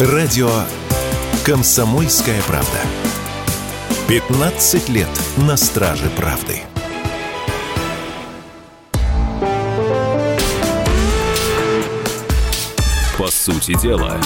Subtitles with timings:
[0.00, 0.50] Радио
[1.46, 2.80] «Комсомольская правда».
[4.08, 6.62] 15 лет на страже правды.
[13.16, 14.20] По сути дела,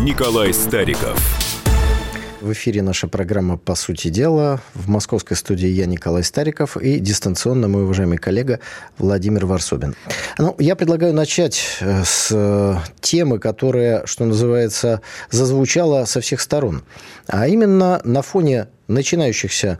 [0.00, 1.16] Николай Стариков–
[2.40, 4.60] в эфире наша программа «По сути дела».
[4.74, 8.60] В московской студии я, Николай Стариков, и дистанционно мой уважаемый коллега
[8.98, 9.94] Владимир Варсобин.
[10.38, 16.82] Ну, я предлагаю начать э, с э, темы, которая, что называется, зазвучала со всех сторон.
[17.26, 19.78] А именно на фоне начинающихся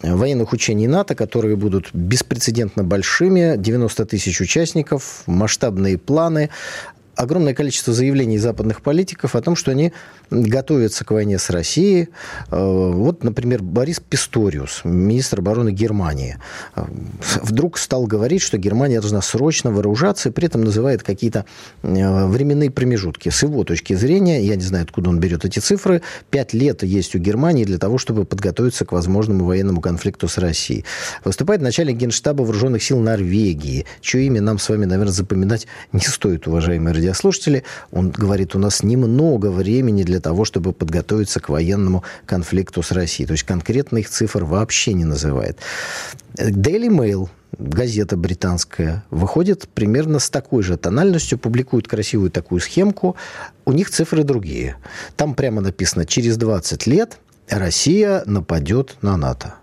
[0.00, 6.50] э, военных учений НАТО, которые будут беспрецедентно большими, 90 тысяч участников, масштабные планы,
[7.16, 9.92] огромное количество заявлений западных политиков о том, что они
[10.30, 12.08] готовятся к войне с Россией.
[12.50, 16.38] Э, вот, например, Борис Писториус, министр обороны Германии,
[16.76, 16.84] э,
[17.42, 21.44] вдруг стал говорить, что Германия должна срочно вооружаться, и при этом называет какие-то
[21.82, 23.28] э, временные промежутки.
[23.28, 27.14] С его точки зрения, я не знаю, откуда он берет эти цифры, пять лет есть
[27.14, 30.84] у Германии для того, чтобы подготовиться к возможному военному конфликту с Россией.
[31.24, 36.46] Выступает начальник Генштаба Вооруженных сил Норвегии, чье имя нам с вами, наверное, запоминать не стоит,
[36.46, 37.64] уважаемые радиослушатели.
[37.92, 43.26] Он говорит, у нас немного времени для того, чтобы подготовиться к военному конфликту с Россией.
[43.26, 45.58] То есть конкретных цифр вообще не называет.
[46.36, 53.16] Daily Mail, газета британская, выходит примерно с такой же тональностью, публикует красивую такую схемку.
[53.66, 54.76] У них цифры другие.
[55.16, 59.54] Там прямо написано, через 20 лет Россия нападет на НАТО.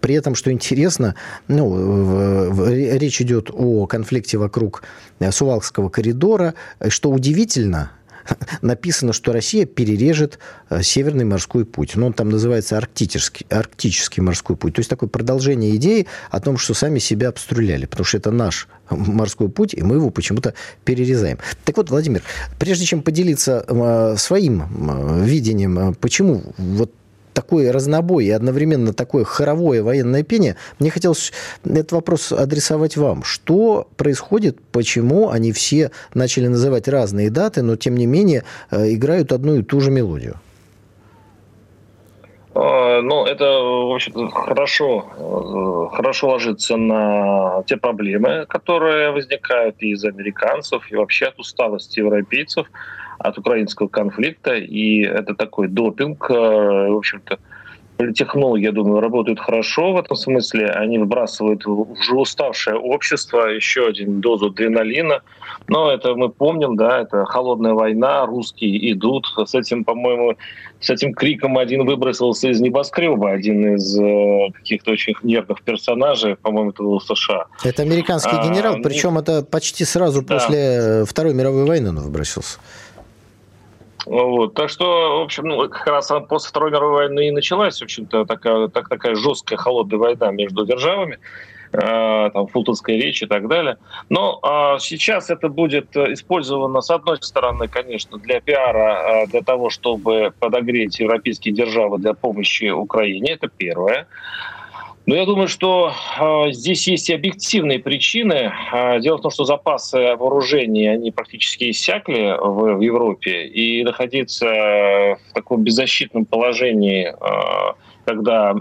[0.00, 1.14] При этом, что интересно,
[1.48, 4.82] ну, речь идет о конфликте вокруг
[5.30, 6.54] Сувалкского коридора.
[6.88, 7.92] Что удивительно,
[8.62, 10.38] написано, что Россия перережет
[10.70, 11.92] э, Северный морской путь.
[11.96, 14.74] Ну, он там называется арктический, арктический морской путь.
[14.74, 18.68] То есть такое продолжение идеи о том, что сами себя обстреляли, потому что это наш
[18.90, 21.38] морской путь, и мы его почему-то перерезаем.
[21.64, 22.22] Так вот, Владимир,
[22.58, 26.92] прежде чем поделиться э, своим э, видением, почему вот
[27.32, 31.32] такой разнобой и одновременно такое хоровое военное пение, мне хотелось
[31.64, 33.22] этот вопрос адресовать вам.
[33.22, 39.32] Что происходит, почему они все начали называть разные даты, но тем не менее э, играют
[39.32, 40.36] одну и ту же мелодию?
[42.54, 49.92] Э, ну, это, в общем хорошо, э, хорошо ложится на те проблемы, которые возникают и
[49.92, 52.66] из американцев, и вообще от усталости европейцев
[53.22, 57.38] от украинского конфликта, и это такой допинг, э, в общем-то,
[58.02, 60.66] политтехнологи, я думаю, работают хорошо в этом смысле.
[60.66, 65.22] Они выбрасывают в уже уставшее общество еще один дозу адреналина.
[65.68, 69.26] Но это мы помним, да, это холодная война, русские идут.
[69.46, 70.34] С этим, по-моему,
[70.80, 76.70] с этим криком один выбросился из небоскреба, один из э, каких-то очень нервных персонажей, по-моему,
[76.70, 77.46] это был США.
[77.62, 80.34] Это американский а, генерал, а, причем это почти сразу да.
[80.34, 82.58] после Второй мировой войны он выбросился.
[84.06, 84.54] Вот.
[84.54, 88.24] Так что, в общем, ну, как раз после Второй мировой войны и началась, в общем-то,
[88.24, 91.18] такая, так, такая жесткая холодная война между державами,
[91.72, 93.78] э, там, Фултонская речь и так далее.
[94.08, 99.70] Но э, сейчас это будет использовано, с одной стороны, конечно, для пиара, э, для того,
[99.70, 104.06] чтобы подогреть европейские державы для помощи Украине, это первое.
[105.04, 108.52] Ну, я думаю, что э, здесь есть и объективные причины.
[108.72, 114.46] Э, дело в том, что запасы вооружений, они практически иссякли в, в Европе, и находиться
[114.46, 117.74] в таком беззащитном положении, э,
[118.04, 118.54] когда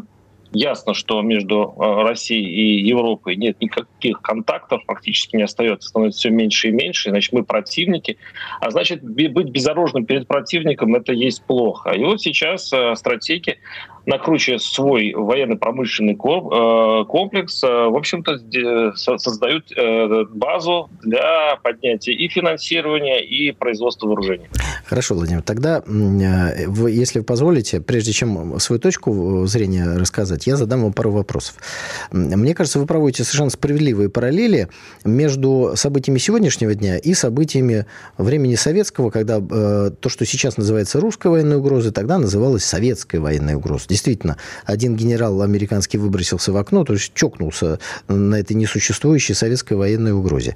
[0.51, 6.69] ясно, что между Россией и Европой нет никаких контактов, фактически не остается, становится все меньше
[6.69, 8.17] и меньше, значит, мы противники,
[8.59, 11.91] а значит, быть безоружным перед противником– это есть плохо.
[11.91, 13.59] И вот сейчас стратегии
[14.05, 18.39] накручивая свой военно-промышленный э, комплекс, э, в общем-то,
[18.95, 24.47] создают э, базу для поднятия и финансирования, и производства вооружений.
[24.85, 25.41] Хорошо, Владимир.
[25.43, 31.55] Тогда, если вы позволите, прежде чем свою точку зрения рассказать, я задам вам пару вопросов.
[32.11, 34.67] Мне кажется, вы проводите совершенно справедливые параллели
[35.05, 37.85] между событиями сегодняшнего дня и событиями
[38.17, 43.90] времени советского, когда то, что сейчас называется русской военной угрозой, тогда называлось советской военной угрозой
[43.91, 50.13] действительно, один генерал американский выбросился в окно, то есть чокнулся на этой несуществующей советской военной
[50.13, 50.55] угрозе.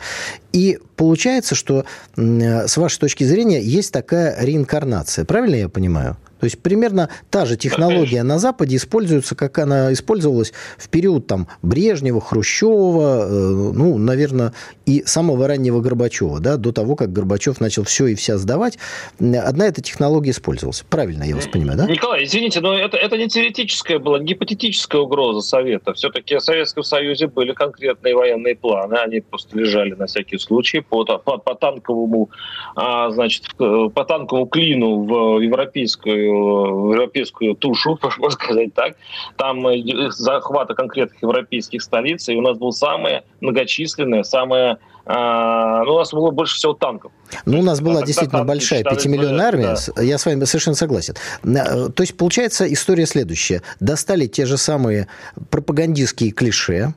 [0.53, 1.85] И получается, что
[2.15, 5.25] с вашей точки зрения есть такая реинкарнация.
[5.25, 6.17] Правильно я понимаю?
[6.39, 11.47] То есть примерно та же технология на Западе используется, как она использовалась в период там,
[11.61, 14.53] Брежнева, Хрущева, э, ну, наверное,
[14.85, 18.77] и самого раннего Горбачева, да, до того, как Горбачев начал все и вся сдавать.
[19.19, 20.83] Одна эта технология использовалась.
[20.89, 21.87] Правильно я вас понимаю, да?
[21.87, 25.93] Николай, извините, но это, это не теоретическая была, гипотетическая угроза Совета.
[25.93, 31.05] Все-таки в Советском Союзе были конкретные военные планы, они просто лежали на всякий случай по,
[31.05, 32.29] по, по танковому,
[32.75, 38.95] а, значит, по танковому клину в европейскую европейскую тушу, можно сказать так.
[39.37, 45.93] Там э, захвата конкретных европейских столиц, и у нас был самое многочисленное, самое а, ну,
[45.93, 47.11] у нас было больше всего танков.
[47.45, 50.01] Ну, у нас была а действительно большая пятимиллионная армия, да.
[50.01, 51.13] я с вами совершенно согласен.
[51.43, 53.61] Э, то есть, получается, история следующая.
[53.79, 55.07] Достали те же самые
[55.51, 56.93] пропагандистские клише,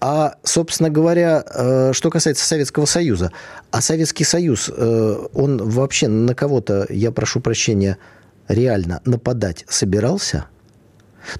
[0.00, 3.30] а, собственно говоря, э, что касается Советского Союза,
[3.70, 7.98] а Советский Союз, он вообще на кого-то, я прошу прощения,
[8.48, 10.46] реально нападать собирался?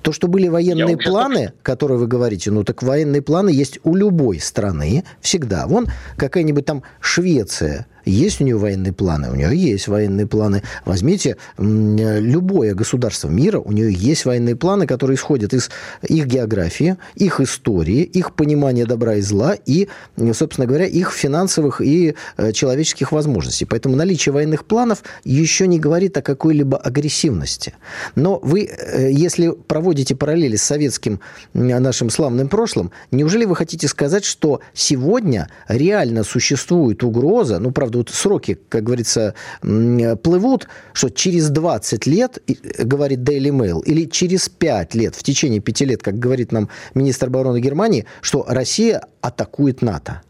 [0.02, 1.62] То, что были военные планы, так...
[1.62, 5.66] которые вы говорите, ну так военные планы есть у любой страны всегда.
[5.66, 9.30] Вон какая-нибудь там Швеция– есть у нее военные планы?
[9.30, 10.62] У нее есть военные планы.
[10.84, 15.70] Возьмите любое государство мира, у нее есть военные планы, которые исходят из
[16.02, 19.88] их географии, их истории, их понимания добра и зла и,
[20.32, 23.64] собственно говоря, их финансовых и э, человеческих возможностей.
[23.64, 27.74] Поэтому наличие военных планов еще не говорит о какой-либо агрессивности.
[28.14, 31.20] Но вы, э, если проводите параллели с советским
[31.54, 38.14] нашим славным прошлым, неужели вы хотите сказать, что сегодня реально существует угроза, ну, правда, тут
[38.14, 42.38] сроки, как говорится, плывут, что через 20 лет,
[42.78, 47.26] говорит Daily Mail, или через 5 лет, в течение 5 лет, как говорит нам министр
[47.26, 50.22] обороны Германии, что Россия атакует НАТО.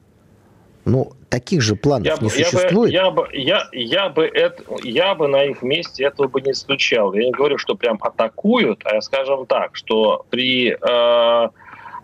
[0.85, 2.93] Ну, таких же планов я не бы, существует.
[2.93, 6.41] Я бы, я, бы, я, я, бы это, я бы на их месте этого бы
[6.41, 7.13] не исключал.
[7.13, 11.49] Я не говорю, что прям атакуют, а я скажем так, что при э,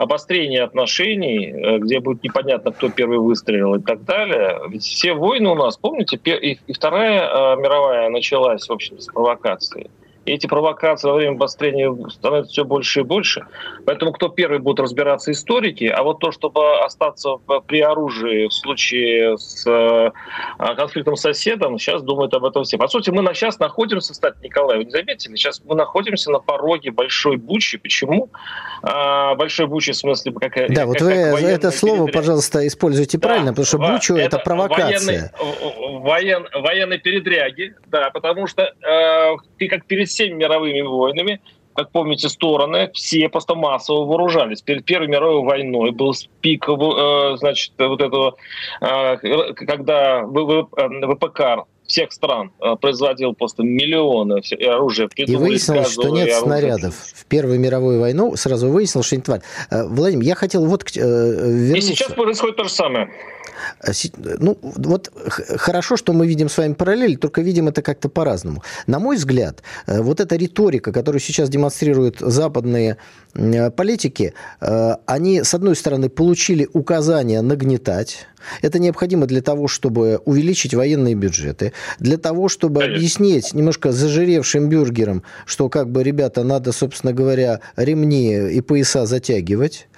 [0.04, 4.60] обострение отношений, э, где будет непонятно, кто первый выстрелил и так далее.
[4.68, 9.90] Ведь все войны у нас, помните, и Вторая э, мировая началась, в общем, с провокации.
[10.26, 13.46] И эти провокации во время обострения становятся все больше и больше.
[13.84, 17.36] Поэтому кто первый будет разбираться историки, а вот то, чтобы остаться
[17.66, 20.10] при оружии в случае с э,
[20.76, 22.78] конфликтом с соседом, сейчас думают об этом все.
[22.78, 26.90] По сути, мы сейчас находимся, кстати, Николай, вы не заметили, сейчас мы находимся на пороге
[26.90, 27.78] большой бучи.
[27.78, 28.30] Почему?
[28.82, 33.18] А, большой бучи в смысле как Да, как, вот вы как это слово, пожалуйста, используйте
[33.18, 35.32] да, правильно, потому что бучу это, это провокация.
[35.38, 41.40] Военный, воен, военной передряги, да, потому что э, ты как перед всеми мировыми войнами,
[41.74, 44.62] как помните, стороны все просто массово вооружались.
[44.62, 48.36] Перед Первой мировой войной был пик, э, значит, вот этого,
[48.80, 49.16] э,
[49.54, 55.08] когда ВПК всех стран э, производил просто миллионы оружия.
[55.16, 56.94] И выяснилось, что нет снарядов.
[56.94, 59.40] В Первую мировую войну сразу выяснилось, что не тварь.
[59.70, 61.76] Владимир, я хотел вот вернуться.
[61.76, 63.10] И сейчас происходит то же самое.
[63.80, 65.12] А ну, вот
[65.56, 68.62] хорошо, что мы видим с вами параллель, только видим это как-то по-разному.
[68.86, 72.96] На мой взгляд, э, вот эта риторика, которую сейчас демонстрируют западные
[73.34, 78.26] э, политики, э, они, с одной стороны, получили указание нагнетать,
[78.62, 82.96] это необходимо для того, чтобы увеличить военные бюджеты, для того, чтобы Конечно.
[82.96, 89.88] объяснить немножко зажиревшим бюргерам, что как бы, ребята, надо, собственно говоря, ремни и пояса затягивать,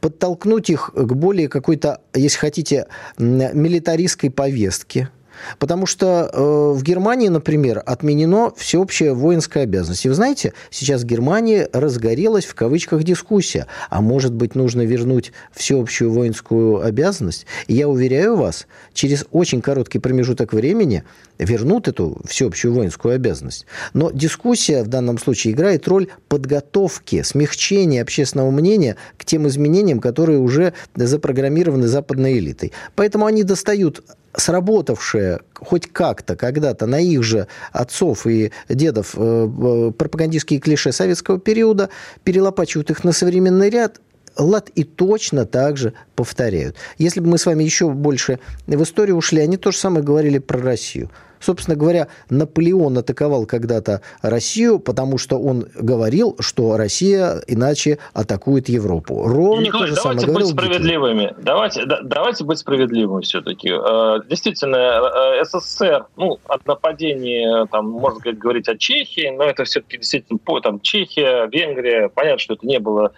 [0.00, 2.86] подтолкнуть их к более какой-то, если хотите,
[3.18, 5.10] милитаристской повестке,
[5.58, 10.04] Потому что э, в Германии, например, отменено всеобщая воинская обязанность.
[10.04, 13.66] И вы знаете, сейчас в Германии разгорелась в кавычках дискуссия.
[13.90, 17.46] А может быть, нужно вернуть всеобщую воинскую обязанность?
[17.66, 21.04] И я уверяю вас, через очень короткий промежуток времени
[21.38, 23.66] вернут эту всеобщую воинскую обязанность.
[23.92, 30.38] Но дискуссия в данном случае играет роль подготовки, смягчения общественного мнения к тем изменениям, которые
[30.38, 32.72] уже запрограммированы западной элитой.
[32.94, 34.02] Поэтому они достают
[34.36, 41.38] сработавшее хоть как-то когда-то на их же отцов и дедов э, э, пропагандистские клише советского
[41.38, 41.88] периода,
[42.24, 44.00] перелопачивают их на современный ряд,
[44.36, 46.76] лад и точно так же повторяют.
[46.98, 50.38] Если бы мы с вами еще больше в историю ушли, они то же самое говорили
[50.38, 57.98] про Россию– Собственно говоря, Наполеон атаковал когда-то Россию, потому что он говорил, что Россия иначе
[58.12, 59.26] атакует Европу.
[59.26, 61.34] Ровно Николай, то же давайте самое быть справедливыми.
[61.38, 63.70] Давайте, да, давайте быть справедливыми все-таки.
[63.70, 69.98] Э, действительно, э, СССР, ну, от нападения, там, можно говорить о Чехии, но это все-таки
[69.98, 72.08] действительно там, Чехия, Венгрия.
[72.08, 73.12] Понятно, что это не было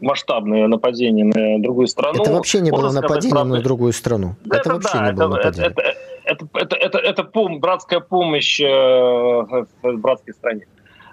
[0.00, 2.22] масштабное нападение на другую страну.
[2.22, 4.36] Это вообще не было нападением на другую страну.
[4.46, 5.72] Это, это вообще да, не было нападением.
[5.72, 10.66] Это, это, это, это, это, это пом, братская помощь э, братской стране.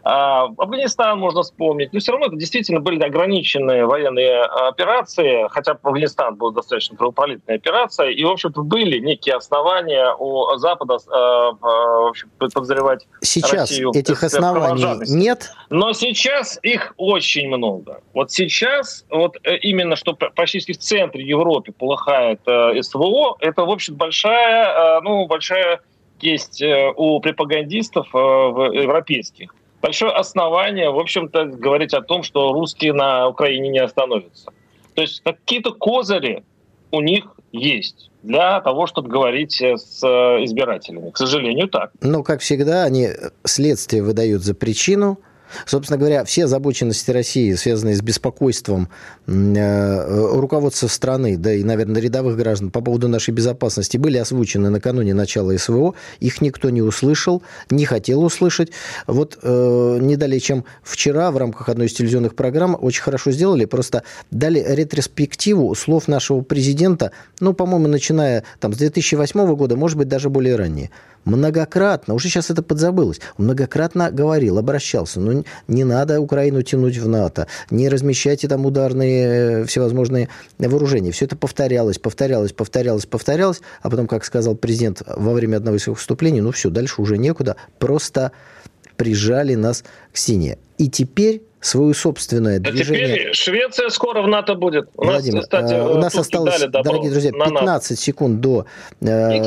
[0.04, 1.94] А, Афганистан можно вспомнить.
[1.94, 8.10] Но все равно это действительно были ограниченные военные операции, хотя Афганистан был достаточно кровопролитная операция,
[8.10, 14.86] и, в общем-то, были некие основания у Запада э, общем, подозревать Сейчас Россию этих оснований
[15.08, 15.52] нет?
[15.70, 18.02] Но сейчас их очень много.
[18.14, 23.70] Вот сейчас, вот э, именно что практически в центре Европы полыхает э, СВО, это, в
[23.70, 25.80] общем, большая, ну, большая
[26.20, 26.62] есть
[26.96, 29.54] у пропагандистов европейских
[29.84, 34.50] большое основание, в общем-то, говорить о том, что русские на Украине не остановятся.
[34.96, 36.44] То есть какие-то козыри
[36.92, 40.04] у них есть для того, чтобы говорить с
[40.44, 41.12] избирателями.
[41.12, 41.92] К сожалению, так.
[42.02, 43.10] Ну, как всегда, они
[43.44, 45.20] следствие выдают за причину–
[45.66, 48.90] Собственно говоря, все озабоченности России, связанные с беспокойством
[49.28, 55.14] э, руководства страны, да и, наверное, рядовых граждан по поводу нашей безопасности, были озвучены накануне
[55.14, 55.94] начала СВО.
[56.20, 58.72] Их никто не услышал, не хотел услышать.
[59.08, 63.66] Вот э, не далее, чем вчера в рамках одной из телевизионных программ очень хорошо сделали,
[63.66, 70.08] просто дали ретроспективу слов нашего президента, ну, по-моему, начиная там, с 2008 года, может быть,
[70.08, 70.90] даже более ранее
[71.26, 77.48] многократно, уже сейчас это подзабылось, многократно говорил, обращался, ну, не надо Украину тянуть в НАТО,
[77.70, 81.12] не размещайте там ударные э, всевозможные вооружения.
[81.12, 85.84] Все это повторялось, повторялось, повторялось, повторялось, а потом, как сказал президент во время одного из
[85.84, 88.32] своих выступлений, ну все, дальше уже некуда, просто
[88.98, 90.58] прижали нас к стене.
[90.78, 93.08] И теперь свое собственное а движение.
[93.08, 94.90] Теперь Швеция скоро в НАТО будет.
[94.96, 98.66] У Владимир, нас, кстати, у нас осталось, дорогие друзья, 15 секунд до
[99.02, 99.42] э,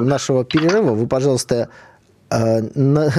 [0.00, 0.94] нашего перерыва.
[0.94, 1.68] Вы, пожалуйста,
[2.30, 2.60] э,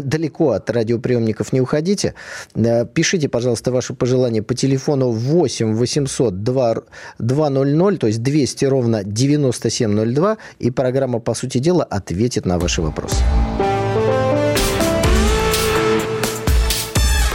[0.02, 2.14] далеко от радиоприемников не уходите.
[2.56, 6.76] Э, пишите, пожалуйста, ваши пожелания по телефону 8 800 2,
[7.20, 13.18] 200, то есть 200 ровно 9702, и программа «По сути дела» ответит на ваши вопросы.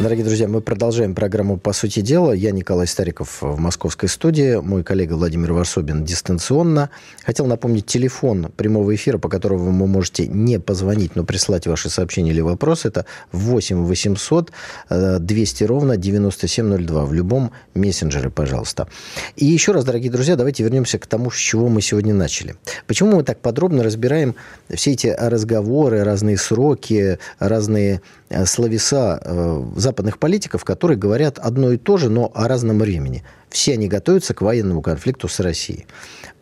[0.00, 2.30] Дорогие друзья, мы продолжаем программу «По сути дела».
[2.30, 6.90] Я Николай Стариков в московской студии, мой коллега Владимир Варсобин дистанционно.
[7.24, 12.30] Хотел напомнить телефон прямого эфира, по которому вы можете не позвонить, но прислать ваши сообщения
[12.30, 12.86] или вопросы.
[12.86, 14.52] Это 8 800
[14.88, 18.86] 200 ровно 9702 в любом мессенджере, пожалуйста.
[19.34, 22.54] И еще раз, дорогие друзья, давайте вернемся к тому, с чего мы сегодня начали.
[22.86, 24.36] Почему мы так подробно разбираем
[24.72, 28.00] все эти разговоры, разные сроки, разные
[28.46, 33.24] словеса э, западных политиков, которые говорят одно и то же, но о разном времени.
[33.50, 35.86] Все они готовятся к военному конфликту с Россией.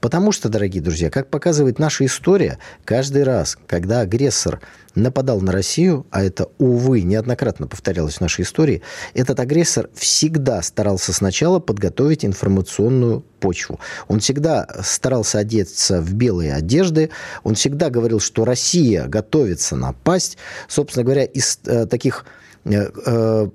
[0.00, 4.60] Потому что, дорогие друзья, как показывает наша история, каждый раз, когда агрессор
[4.94, 8.82] нападал на Россию, а это, увы, неоднократно повторялось в нашей истории,
[9.14, 13.80] этот агрессор всегда старался сначала подготовить информационную почву.
[14.08, 17.10] Он всегда старался одеться в белые одежды,
[17.42, 20.38] он всегда говорил, что Россия готовится напасть.
[20.68, 22.24] Собственно говоря, из э, таких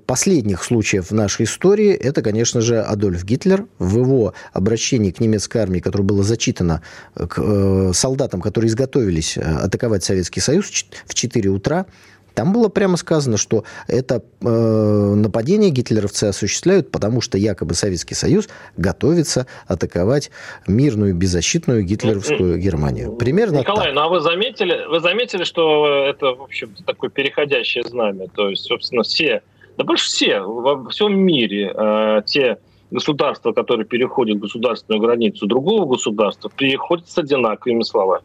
[0.06, 3.66] последних случаев в нашей истории это, конечно же, Адольф Гитлер.
[3.78, 6.82] В его обращении к немецкой армии, которое было зачитано
[7.14, 10.70] к э, солдатам, которые изготовились атаковать Советский Союз
[11.06, 11.86] в 4 утра,
[12.34, 18.48] там было прямо сказано, что это э, нападение гитлеровцы осуществляют, потому что якобы Советский Союз
[18.76, 20.30] готовится атаковать
[20.66, 23.12] мирную, беззащитную гитлеровскую Германию.
[23.12, 23.94] Примерно Николай, так.
[23.94, 28.28] ну а вы заметили, вы заметили, что это, в общем такое переходящее знамя?
[28.28, 29.42] То есть, собственно, все,
[29.76, 32.58] да больше все во всем мире э, те
[32.90, 38.24] государства, которые переходят государственную границу другого государства, переходят с одинаковыми словами.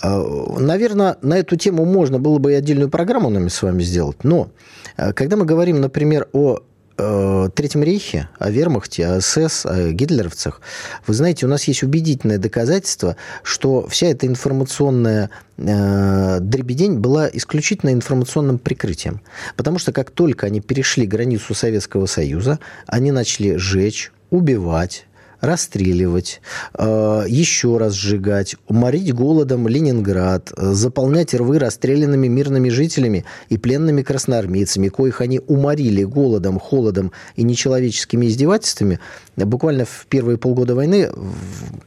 [0.00, 0.22] А,
[0.58, 4.50] Наверное, на эту тему можно было бы и отдельную программу нами с вами сделать, но
[4.96, 6.60] а, когда мы говорим, например, о
[6.98, 10.60] э, Третьем рейхе, о вермахте, о СС, о гитлеровцах,
[11.06, 17.92] вы знаете, у нас есть убедительное доказательство, что вся эта информационная э, дребедень была исключительно
[17.92, 19.20] информационным прикрытием.
[19.56, 25.06] Потому что как только они перешли границу Советского Союза, они начали жечь, убивать,
[25.40, 26.40] расстреливать,
[26.78, 34.02] э, еще раз сжигать, уморить голодом Ленинград, э, заполнять рвы расстрелянными мирными жителями и пленными
[34.02, 39.00] красноармейцами, коих они уморили голодом, холодом и нечеловеческими издевательствами,
[39.36, 41.10] буквально в первые полгода войны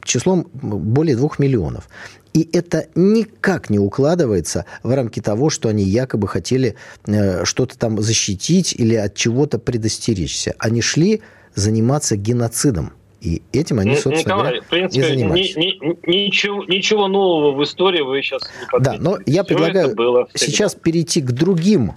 [0.04, 1.88] числом более двух миллионов.
[2.32, 6.76] И это никак не укладывается в рамки того, что они якобы хотели
[7.06, 10.54] э, что-то там защитить или от чего-то предостеречься.
[10.58, 11.22] Они шли
[11.54, 12.92] заниматься геноцидом.
[13.20, 15.56] И этим они, собственно Николай, говоря, в принципе, и занимались.
[15.56, 20.28] Ни, ни, ничего, ничего нового в истории вы сейчас не Да, но я Все предлагаю
[20.34, 21.92] сейчас перейти к другим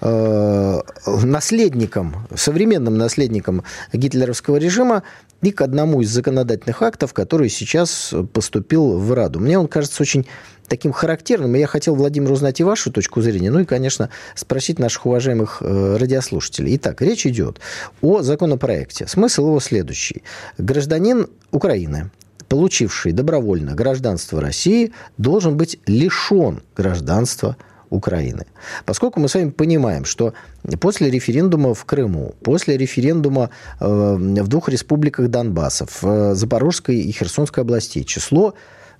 [0.00, 3.62] э, наследником, современным наследником
[3.92, 5.04] гитлеровского режима
[5.42, 9.38] и к одному из законодательных актов, который сейчас поступил в Раду.
[9.38, 10.26] Мне он кажется очень
[10.68, 11.54] таким характерным.
[11.56, 15.58] И я хотел, Владимир, узнать и вашу точку зрения, ну и, конечно, спросить наших уважаемых
[15.60, 16.76] э, радиослушателей.
[16.76, 17.60] Итак, речь идет
[18.02, 19.06] о законопроекте.
[19.06, 20.22] Смысл его следующий.
[20.58, 22.10] Гражданин Украины,
[22.48, 27.56] получивший добровольно гражданство России, должен быть лишен гражданства
[27.90, 28.46] Украины.
[28.84, 30.34] Поскольку мы с вами понимаем, что
[30.80, 37.12] после референдума в Крыму, после референдума э, в двух республиках Донбасса, в э, Запорожской и
[37.12, 38.54] Херсонской областей, число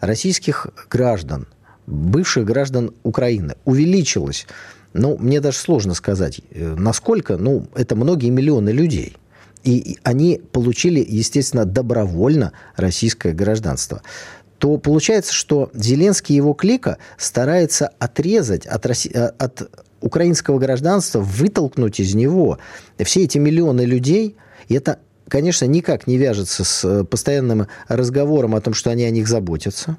[0.06, 1.46] российских граждан,
[1.86, 4.46] бывших граждан Украины увеличилось.
[4.92, 9.16] Ну, мне даже сложно сказать, э, насколько, ну, это многие миллионы людей.
[9.64, 14.02] И они получили, естественно, добровольно российское гражданство
[14.58, 19.10] то получается, что Зеленский и его клика старается отрезать от, Росси...
[19.12, 19.68] Э, от
[20.00, 22.58] украинского гражданства, вытолкнуть из него
[22.98, 24.36] все эти миллионы людей.
[24.68, 29.10] И это, конечно, никак не вяжется с э, постоянным разговором о том, что они о
[29.10, 29.96] них заботятся.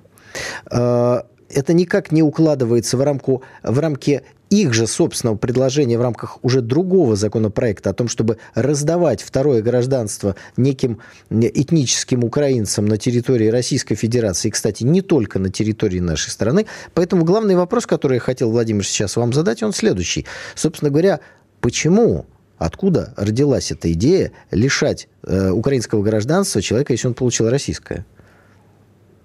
[0.71, 6.37] Э, это никак не укладывается в, рамку, в рамки их же собственного предложения в рамках
[6.43, 13.95] уже другого законопроекта о том, чтобы раздавать второе гражданство неким этническим украинцам на территории Российской
[13.95, 16.67] Федерации, и, кстати, не только на территории нашей страны.
[16.93, 20.25] Поэтому главный вопрос, который я хотел, Владимир, сейчас вам задать, он следующий.
[20.55, 21.19] Собственно говоря,
[21.59, 22.25] почему
[22.57, 28.05] Откуда родилась эта идея лишать э, украинского гражданства человека, если он получил российское?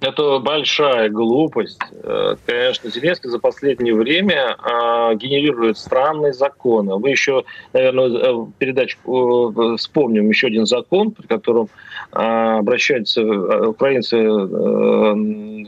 [0.01, 1.81] Это большая глупость.
[2.03, 6.97] Э, конечно, Зеленский за последнее время а, генерирует странные законы.
[6.97, 7.45] Вы еще,
[7.75, 11.69] наверное, э, передачу э, вспомним еще один закон, при котором
[12.13, 14.17] а, обращаются украинцы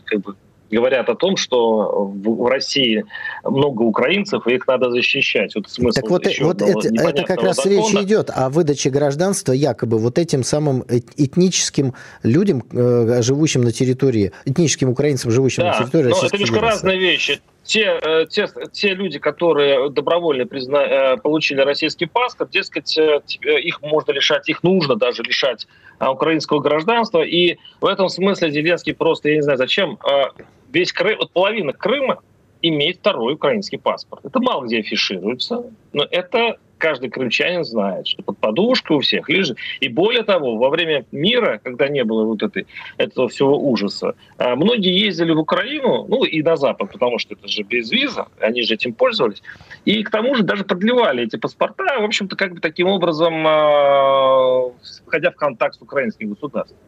[0.06, 0.34] как бы
[0.72, 3.04] говорят о том, что в России
[3.44, 5.54] много украинцев, и их надо защищать.
[5.54, 7.72] Вот смысл так вот, вот это, это как раз закона.
[7.72, 10.84] речь идет о выдаче гражданства якобы вот этим самым
[11.16, 16.66] этническим людям, э, живущим на территории, этническим украинцам, живущим да, на территории Российской это немножко
[16.66, 22.98] разные вещи те, э, те, те люди, которые добровольно призна, э, получили российский паспорт, дескать,
[22.98, 25.68] их можно лишать, их нужно даже лишать
[26.00, 27.22] украинского гражданства.
[27.22, 29.98] И в этом смысле Зеленский просто, я не знаю, зачем
[30.72, 32.18] весь Крым, вот половина Крыма
[32.62, 34.24] имеет второй украинский паспорт.
[34.24, 39.56] Это мало где афишируется, но это каждый крымчанин знает, что под подушкой у всех лежит.
[39.78, 44.56] И более того, во время мира, когда не было вот этой, этого всего ужаса, а,
[44.56, 48.62] многие ездили в Украину, ну и на Запад, потому что это же без виза, они
[48.62, 49.42] же этим пользовались.
[49.84, 54.72] И к тому же даже продлевали эти паспорта, в общем-то, как бы таким образом, а,
[55.06, 56.78] входя в контакт с украинским государством.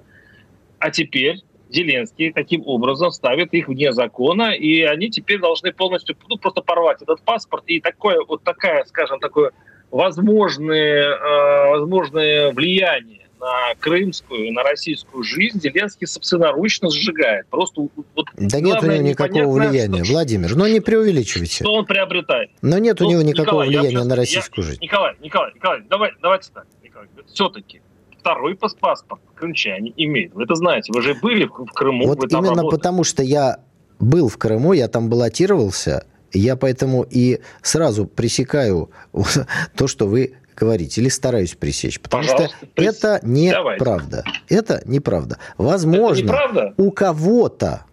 [0.81, 1.39] А теперь
[1.75, 7.03] Зеленский таким образом ставит их вне закона, и они теперь должны полностью ну, просто порвать
[7.03, 7.65] этот паспорт.
[7.67, 9.53] И такое, вот такая, скажем, такое
[9.91, 17.47] возможное, э, возможное влияние на крымскую, на российскую жизнь Зеленский собственноручно сжигает.
[17.49, 17.83] Просто
[18.15, 21.65] вот, да нет у него никакого влияния, что, Владимир, но не преувеличивайте.
[21.65, 22.51] Что он приобретает?
[22.63, 24.83] Но нет ну, у него никакого Николай, влияния на российскую я, жизнь.
[24.83, 26.67] Николай, Николай, Николай, давай, давайте так.
[26.83, 27.83] Николай, все-таки
[28.25, 30.33] второй паспорт крымчане имеют.
[30.33, 32.07] Вы это знаете, вы же были в Крыму.
[32.07, 32.71] Вот именно работали.
[32.71, 33.59] потому, что я
[34.01, 38.91] был в Крыму, я там баллотировался, я поэтому и сразу пресекаю
[39.77, 42.97] то, что вы говорите, или стараюсь пресечь, потому Пожалуйста, что прес...
[42.97, 44.25] это неправда.
[44.49, 45.39] Это неправда.
[45.59, 46.75] Возможно, это неправда?
[46.79, 47.85] у кого-то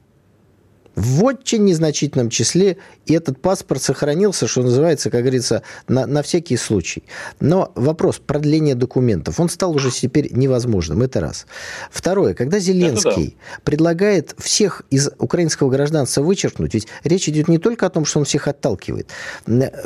[0.95, 6.57] в очень незначительном числе, и этот паспорт сохранился, что называется, как говорится, на, на всякий
[6.57, 7.03] случай.
[7.39, 11.45] Но вопрос продления документов, он стал уже теперь невозможным, это раз.
[11.89, 13.61] Второе, когда Зеленский да.
[13.63, 18.25] предлагает всех из украинского гражданства вычеркнуть, ведь речь идет не только о том, что он
[18.25, 19.09] всех отталкивает,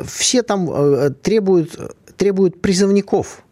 [0.05, 3.43] все там э, требуют, требуют призывников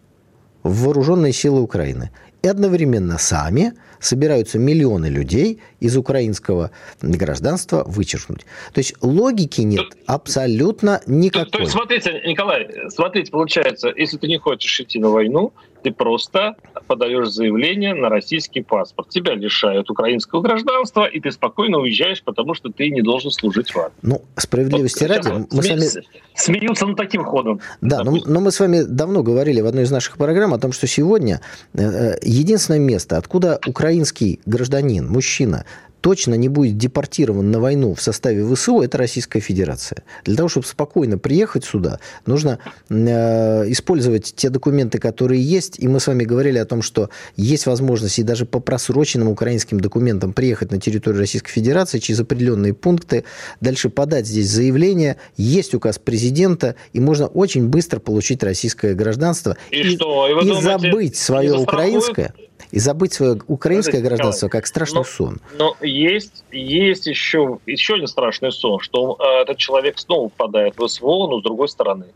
[0.63, 2.11] в вооруженные силы Украины.
[2.43, 8.41] И одновременно сами собираются миллионы людей из украинского гражданства вычеркнуть.
[8.73, 11.45] То есть логики нет абсолютно никакой.
[11.45, 15.53] То, то есть, смотрите, Николай, смотрите, получается, если ты не хочешь идти на войну,
[15.83, 16.55] ты просто
[16.87, 19.09] подаешь заявление на российский паспорт.
[19.09, 23.77] Тебя лишают украинского гражданства, и ты спокойно уезжаешь, потому что ты не должен служить в
[23.77, 23.93] армии.
[24.01, 25.79] Ну, справедливости вот, ради, мы сме...
[25.79, 26.05] с вами...
[26.35, 27.59] Смеются над таким ходом.
[27.81, 30.71] Да, но, но мы с вами давно говорили в одной из наших программ о том,
[30.71, 31.41] что сегодня
[31.73, 35.65] э, э, единственное место, откуда украинский гражданин, мужчина,
[36.03, 40.03] точно не будет депортирован на войну в составе ВСУ, это Российская Федерация.
[40.25, 45.79] Для того, чтобы спокойно приехать сюда, нужно э, использовать те документы, которые есть.
[45.79, 49.79] И мы с вами говорили о том, что есть возможность и даже по просроченным украинским
[49.79, 53.23] документам приехать на территорию Российской Федерации через определенные пункты,
[53.61, 59.79] дальше подать здесь заявление, есть указ президента, и можно очень быстро получить российское гражданство и,
[59.79, 60.27] и, что?
[60.27, 62.33] и, и думаете, забыть свое украинское
[62.73, 65.39] и забыть свое украинское Подождите, гражданство как страшный но, сон.
[65.59, 70.87] Но есть, есть еще, еще один страшный сон, что э, этот человек снова впадает в
[70.87, 72.07] СВО, но с другой стороны.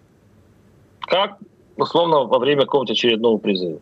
[1.01, 1.37] Как,
[1.75, 3.77] условно, во время какого-то очередного призыва.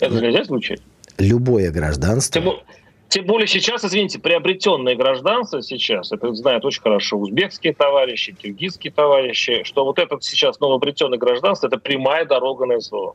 [0.00, 0.80] Это нельзя случай?
[1.18, 2.42] Любое гражданство...
[2.42, 2.52] Тем,
[3.08, 9.62] тем более сейчас, извините, приобретенное гражданство сейчас, это знают очень хорошо узбекские товарищи, киргизские товарищи,
[9.62, 13.14] что вот это сейчас новообретенное гражданство– это прямая дорога на СВО.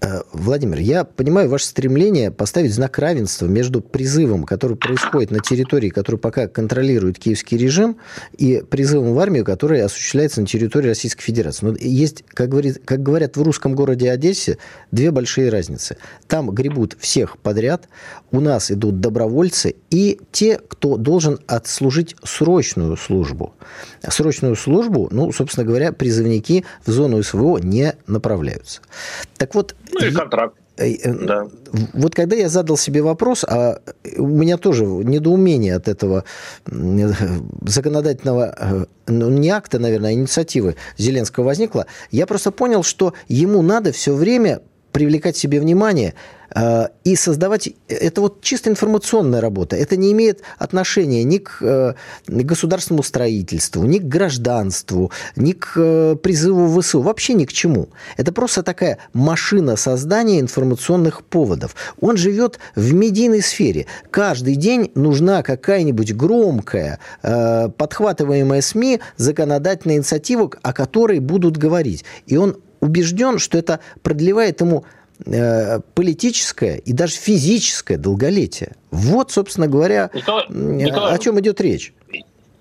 [0.00, 5.88] Э, Владимир, я понимаю ваше стремление поставить знак равенства между призывом, который происходит на территории,
[5.88, 7.96] который пока контролирует киевский режим,
[8.36, 11.66] и призывом в армию, который осуществляется на территории Российской Федерации.
[11.66, 14.58] Но есть, как, говорит, как говорят в русском городе Одессе,
[14.90, 15.96] две большие разницы.
[16.26, 17.88] Там гребут всех подряд,
[18.30, 23.54] у нас идут добровольцы и те, кто должен отслужить срочную службу.
[24.06, 28.80] Срочную службу, ну, собственно говоря, призывники в зону СВО не направляются.
[29.38, 30.56] Так вот, ну и контракт.
[30.76, 31.46] Э, э, да.
[31.94, 33.80] Вот когда я задал себе вопрос, а
[34.16, 36.24] у меня тоже недоумение от этого
[36.66, 43.62] законодательного, э, ну, не акта, наверное, а инициативы Зеленского возникло, я просто понял, что ему
[43.62, 44.60] надо все время
[44.92, 46.14] привлекать себе внимание
[47.04, 47.70] и создавать...
[47.88, 49.76] Это вот чисто информационная работа.
[49.76, 51.94] Это не имеет отношения ни к э,
[52.26, 57.00] государственному строительству, ни к гражданству, ни к э, призыву ВСУ.
[57.00, 57.88] Вообще ни к чему.
[58.16, 61.74] Это просто такая машина создания информационных поводов.
[62.00, 63.86] Он живет в медийной сфере.
[64.10, 72.04] Каждый день нужна какая-нибудь громкая, подхватываемая СМИ законодательная инициатива, о которой будут говорить.
[72.26, 75.05] И он убежден, что это продлевает ему э,
[75.94, 78.76] политическое и даже физическое долголетие.
[78.90, 81.92] Вот, собственно говоря, Николай, Николай, о чем идет речь.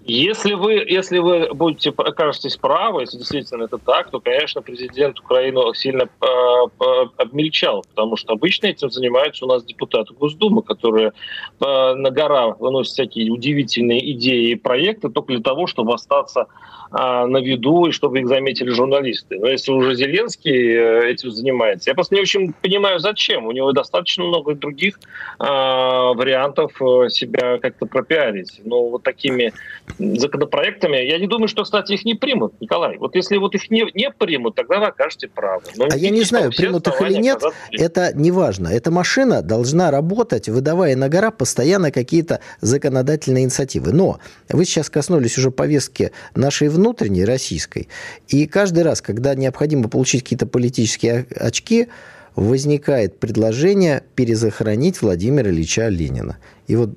[0.07, 5.61] Если вы, если вы будете окажетесь правы, если действительно это так, то, конечно, президент Украины
[5.73, 6.85] сильно э, э,
[7.17, 12.93] обмельчал, потому что обычно этим занимаются у нас депутаты Госдумы, которые э, на гора выносят
[12.93, 16.45] всякие удивительные идеи и проекты только для того, чтобы остаться
[16.91, 19.39] на виду и чтобы их заметили журналисты.
[19.39, 23.45] Но если уже Зеленский э, этим занимается, я просто не очень понимаю, зачем.
[23.45, 24.99] У него достаточно много других
[25.39, 28.61] а, вариантов э, себя как-то пропиарить.
[28.63, 29.53] Но вот такими
[29.97, 32.97] законопроектами, я не думаю, что, кстати, их не примут, Николай.
[32.97, 35.63] Вот если вот их не, не примут, тогда вы окажете правы.
[35.75, 38.69] Но а я не знаю, примут их или нет, это не важно.
[38.69, 43.91] Эта машина должна работать, выдавая на гора постоянно какие-то законодательные инициативы.
[43.91, 44.19] Но
[44.49, 47.87] вы сейчас коснулись уже повестки нашей внутренней, российской.
[48.27, 51.87] И каждый раз, когда необходимо получить какие-то политические очки,
[52.35, 56.37] возникает предложение перезахоронить Владимира Ильича Ленина.
[56.67, 56.91] И вот,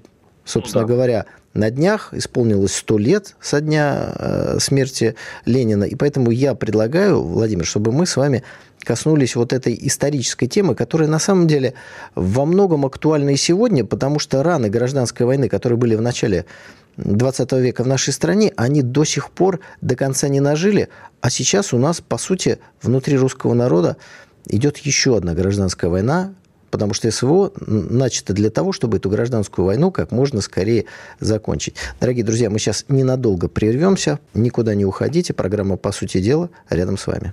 [0.45, 0.95] собственно ну, да.
[0.95, 5.15] говоря, на днях исполнилось сто лет со дня э, смерти
[5.45, 5.85] Ленина.
[5.85, 8.43] И поэтому я предлагаю, Владимир, чтобы мы с вами
[8.85, 11.75] коснулись вот этой исторической темы, которая на самом деле
[12.15, 16.47] во многом актуальна и сегодня, потому что раны гражданской войны, которые были в начале
[16.99, 20.89] 20 века в нашей стране, они до сих пор до конца не нажили,
[21.21, 23.97] а сейчас у нас, по сути, внутри русского народа
[24.47, 26.35] идет еще одна гражданская война,
[26.71, 30.85] потому что СВО начато для того, чтобы эту гражданскую войну как можно скорее
[31.21, 31.77] закончить.
[32.01, 37.07] Дорогие друзья, мы сейчас ненадолго прервемся, никуда не уходите, программа «По сути дела» рядом с
[37.07, 37.33] вами.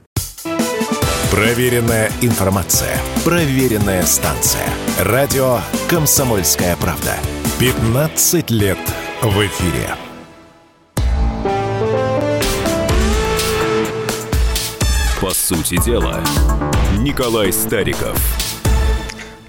[1.31, 4.69] Проверенная информация, проверенная станция.
[4.99, 7.15] Радио «Комсомольская правда».
[7.57, 8.77] 15 лет–
[9.21, 9.95] в эфире.
[15.21, 16.21] По сути дела,
[16.99, 18.19] Николай Стариков.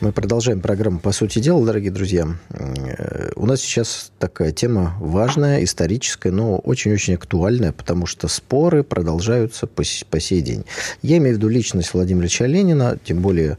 [0.01, 2.29] Мы продолжаем программу «По сути дела», дорогие друзья.
[2.51, 9.67] Э, у нас сейчас такая тема важная, историческая, но очень-очень актуальная, потому что споры продолжаются
[9.67, 10.65] по, по сей день.
[11.03, 13.59] Я имею в виду личность Владимира Ильича Ленина, тем более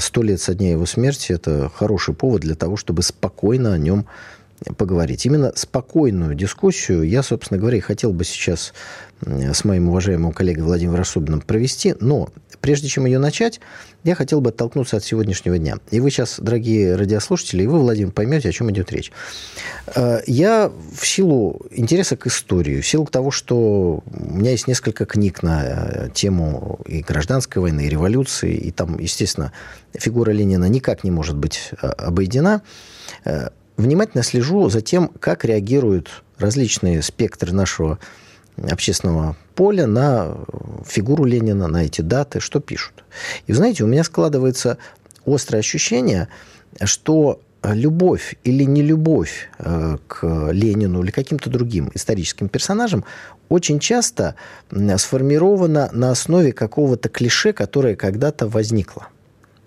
[0.00, 4.06] сто лет со дня его смерти– это хороший повод для того, чтобы спокойно о нем
[4.76, 5.26] поговорить.
[5.26, 8.72] Именно спокойную дискуссию я, собственно говоря, и хотел бы сейчас
[9.24, 11.94] с моим уважаемым коллегой Владимиром Рассубиным провести.
[12.00, 12.28] Но
[12.60, 13.60] прежде чем ее начать,
[14.04, 15.76] я хотел бы оттолкнуться от сегодняшнего дня.
[15.90, 19.12] И вы сейчас, дорогие радиослушатели, и вы, Владимир, поймете, о чем идет речь.
[19.94, 25.04] Э, я в силу интереса к истории, в силу того, что у меня есть несколько
[25.04, 29.52] книг на э, тему и гражданской войны, и революции, и там, естественно,
[29.92, 32.62] фигура Ленина никак не может быть э, обойдена,
[33.76, 37.98] внимательно слежу за тем, как реагируют различные спектры нашего
[38.56, 40.36] общественного поля на
[40.86, 43.04] фигуру Ленина, на эти даты, что пишут.
[43.46, 44.78] И, знаете, у меня складывается
[45.26, 46.28] острое ощущение,
[46.82, 53.04] что любовь или не любовь э, к Ленину или каким-то другим историческим персонажам
[53.48, 54.34] очень часто
[54.96, 59.08] сформирована на основе какого-то клише, которое когда-то возникло.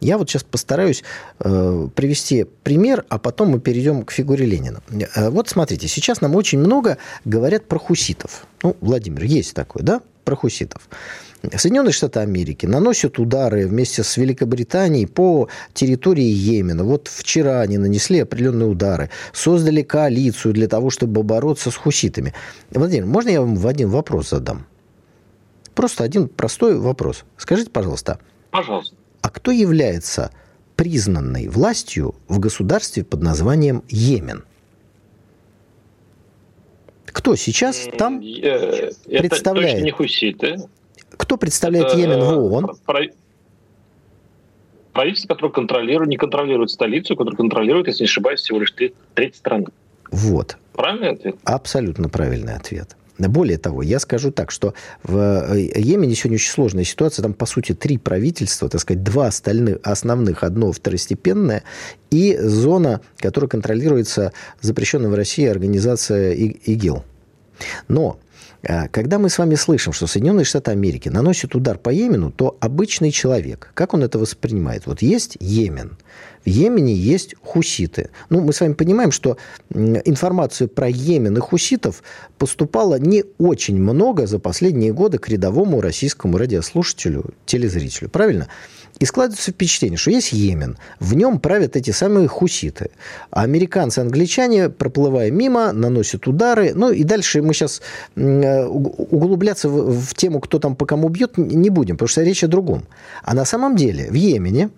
[0.02, 1.04] Я вот сейчас постараюсь
[1.40, 4.82] э, привести пример, а потом мы перейдем к фигуре Ленина.
[5.16, 8.46] Э, вот смотрите, сейчас нам очень много говорят про хуситов.
[8.62, 10.02] Ну, Владимир, есть такое, да?
[10.24, 10.90] Про хуситов.
[11.56, 16.84] Соединенные Штаты Америки наносят удары вместе с Великобританией по территории Йемена.
[16.84, 22.34] Вот вчера они нанесли определенные удары, создали коалицию для того, чтобы бороться с хуситами.
[22.72, 24.66] Владимир, можно я вам один вопрос задам?
[25.74, 27.26] Просто один простой вопрос.
[27.38, 28.20] Скажите, пожалуйста.
[28.52, 28.96] Пожалуйста.
[29.26, 30.30] А кто является
[30.76, 34.44] признанной властью в государстве под названием Йемен?
[37.08, 39.84] Кто сейчас там э, это представляет?
[39.84, 40.58] Не хуситы.
[41.18, 42.78] Кто представляет это, Йемен в ООН?
[44.94, 48.76] Правительство, которое контролирует, не контролирует столицу, которое контролирует, если не ошибаюсь, всего лишь
[49.16, 49.66] треть страны.
[50.12, 50.56] Вот.
[50.74, 51.36] Правильный ответ?
[51.46, 52.96] Абсолютно правильный ответ.
[53.18, 54.74] Более того, я скажу так, что
[55.04, 57.24] в э, Йемене сегодня очень сложная ситуация.
[57.24, 61.64] Там, по сути, три правительства, так сказать, два остальных, основных, одно второстепенное,
[62.12, 67.04] и зона, которая контролируется запрещенной в России организацией ИГИЛ.
[67.88, 68.20] Но
[68.92, 73.12] когда мы с вами слышим, что Соединенные Штаты Америки наносят удар по Йемену, то обычный
[73.12, 74.88] человек, как он это воспринимает?
[74.88, 75.98] Вот есть Йемен,
[76.46, 78.10] в Йемене есть хуситы.
[78.30, 79.38] Ну, мы с вами понимаем, что
[79.72, 82.04] информацию про Йемен и хуситов
[82.38, 88.10] поступало не очень много за последние годы к рядовому российскому радиослушателю, телезрителю.
[88.10, 88.48] Правильно?
[89.00, 92.92] И складывается впечатление, что есть Йемен, в нем правят эти самые хуситы.
[93.30, 96.74] А американцы, англичане, проплывая мимо, наносят удары.
[96.74, 97.82] Ну и дальше мы сейчас
[98.16, 102.44] э, углубляться в, в тему, кто там по кому бьет, не будем, потому что речь
[102.44, 102.86] о другом.
[103.24, 104.70] А на самом деле в Йемене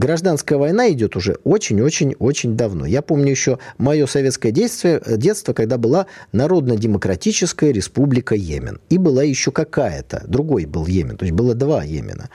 [0.00, 2.86] Гражданская война идет уже очень-очень-очень давно.
[2.86, 8.80] Я помню еще мое советское детство, детство, когда была Народно-демократическая республика Йемен.
[8.88, 12.30] И была еще какая-то, другой был Йемен, то есть было два Йемена.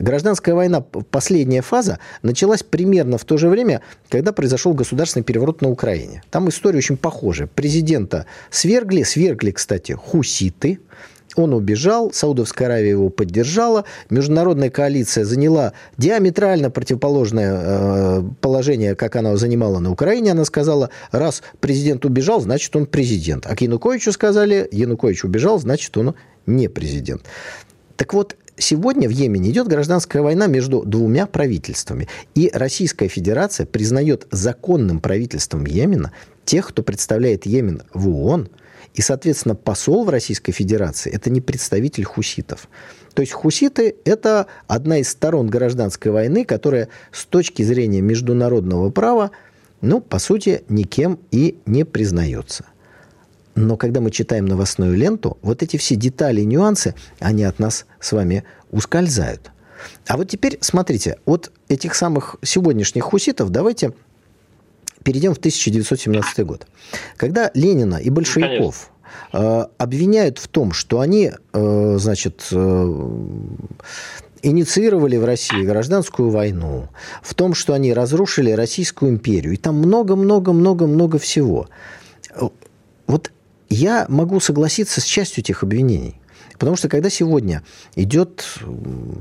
[0.00, 5.68] Гражданская война, последняя фаза, началась примерно в то же время, когда произошел государственный переворот на
[5.68, 6.22] Украине.
[6.30, 7.46] Там история очень похожая.
[7.46, 10.80] Президента свергли, свергли, кстати, хуситы,
[11.36, 19.36] он убежал, Саудовская Аравия его поддержала, международная коалиция заняла диаметрально противоположное э, положение, как она
[19.36, 20.32] занимала на Украине.
[20.32, 23.46] Она сказала, раз президент убежал, значит он президент.
[23.46, 27.22] А к Януковичу сказали, Янукович убежал, значит он не президент.
[27.96, 32.08] Так вот, сегодня в Йемене идет гражданская война между двумя правительствами.
[32.34, 36.12] И Российская Федерация признает законным правительством Йемена
[36.44, 38.48] тех, кто представляет Йемен в ООН–
[38.94, 42.68] и, соответственно, посол в Российской Федерации– это не представитель хуситов.
[43.14, 49.30] То есть хуситы– это одна из сторон гражданской войны, которая с точки зрения международного права,
[49.80, 52.64] ну, по сути, никем и не признается.
[53.60, 57.84] Но когда мы читаем новостную ленту, вот эти все детали и нюансы, они от нас
[58.00, 59.50] с вами ускользают.
[60.06, 63.92] А вот теперь, смотрите, от этих самых сегодняшних хуситов давайте
[65.04, 66.66] перейдем в 1917 год.
[67.16, 68.90] Когда Ленина и большевиков
[69.32, 73.08] э, обвиняют в том, что они, э, значит, э,
[74.42, 76.88] инициировали в России гражданскую войну,
[77.22, 81.68] в том, что они разрушили Российскую империю, и там много-много-много-много всего.
[83.06, 83.32] Вот
[83.70, 86.20] я могу согласиться с частью этих обвинений.
[86.58, 87.62] Потому что когда сегодня
[87.96, 88.44] идет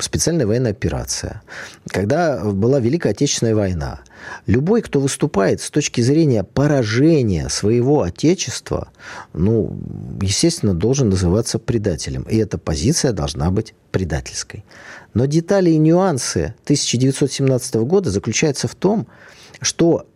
[0.02, 1.42] специальная военная операция,
[1.88, 4.02] когда была Великая Отечественная война,
[4.46, 8.90] любой, кто выступает с точки зрения поражения своего Отечества,
[9.32, 9.80] ну,
[10.22, 12.24] естественно, должен называться предателем.
[12.24, 14.66] И эта позиция должна быть предательской.
[15.14, 19.30] Но детали и нюансы 1917 года заключаются в том, что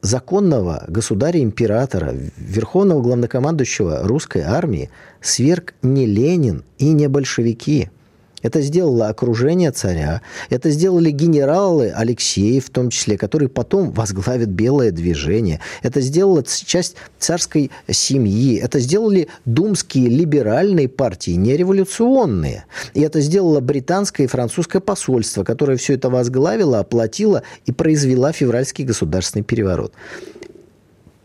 [0.01, 4.89] законного государя-императора, верховного главнокомандующего русской армии
[5.21, 7.89] сверг не Ленин и не большевики–
[8.43, 10.21] это сделало окружение царя.
[10.49, 15.61] Это сделали генералы Алексеи, в том числе, которые потом возглавят белое движение.
[15.81, 18.57] Это сделала часть царской семьи.
[18.57, 22.65] Это сделали думские либеральные партии, не революционные.
[22.93, 28.83] И это сделало британское и французское посольство, которое все это возглавило, оплатило и произвела февральский
[28.83, 29.93] государственный переворот.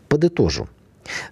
[0.07, 0.67] Подытожу.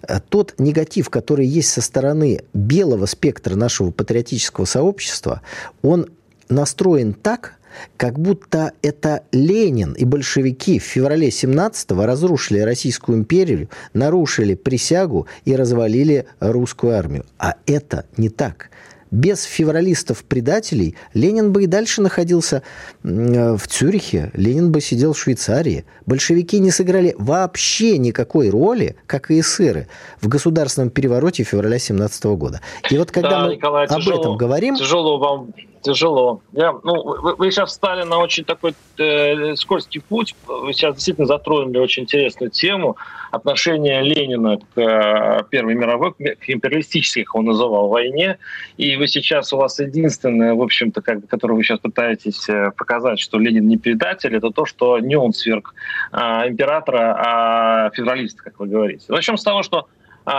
[0.06, 5.42] Э, тот негатив, который есть со стороны белого спектра нашего патриотического сообщества,
[5.82, 6.08] он
[6.48, 7.54] настроен так,
[7.96, 15.54] как будто это Ленин и большевики в феврале 17-го разрушили Российскую империю, нарушили присягу и
[15.54, 17.24] развалили русскую армию.
[17.38, 18.70] А это не так
[19.10, 22.62] без февралистов-предателей Ленин бы и дальше находился
[23.02, 25.84] в Цюрихе, Ленин бы сидел в Швейцарии.
[26.06, 29.88] Большевики не сыграли вообще никакой роли, как и эсеры,
[30.20, 32.60] в государственном перевороте февраля 17 года.
[32.90, 34.76] И вот когда да, мы Николай, об тяжело, этом говорим...
[34.76, 36.42] Тяжело вам тяжело.
[36.52, 40.34] Я, ну, вы, вы сейчас встали на очень такой э, скользкий путь.
[40.46, 42.96] Вы сейчас действительно затронули очень интересную тему
[43.30, 48.38] отношения Ленина к э, Первой мировой, к империалистической, как он называл, войне.
[48.76, 53.20] И вы сейчас, у вас единственное, в общем-то, как, которое вы сейчас пытаетесь э, показать,
[53.20, 55.74] что Ленин не предатель, это то, что не он сверг
[56.12, 59.04] э, императора, а федералист, как вы говорите.
[59.08, 59.88] Начнем с того, что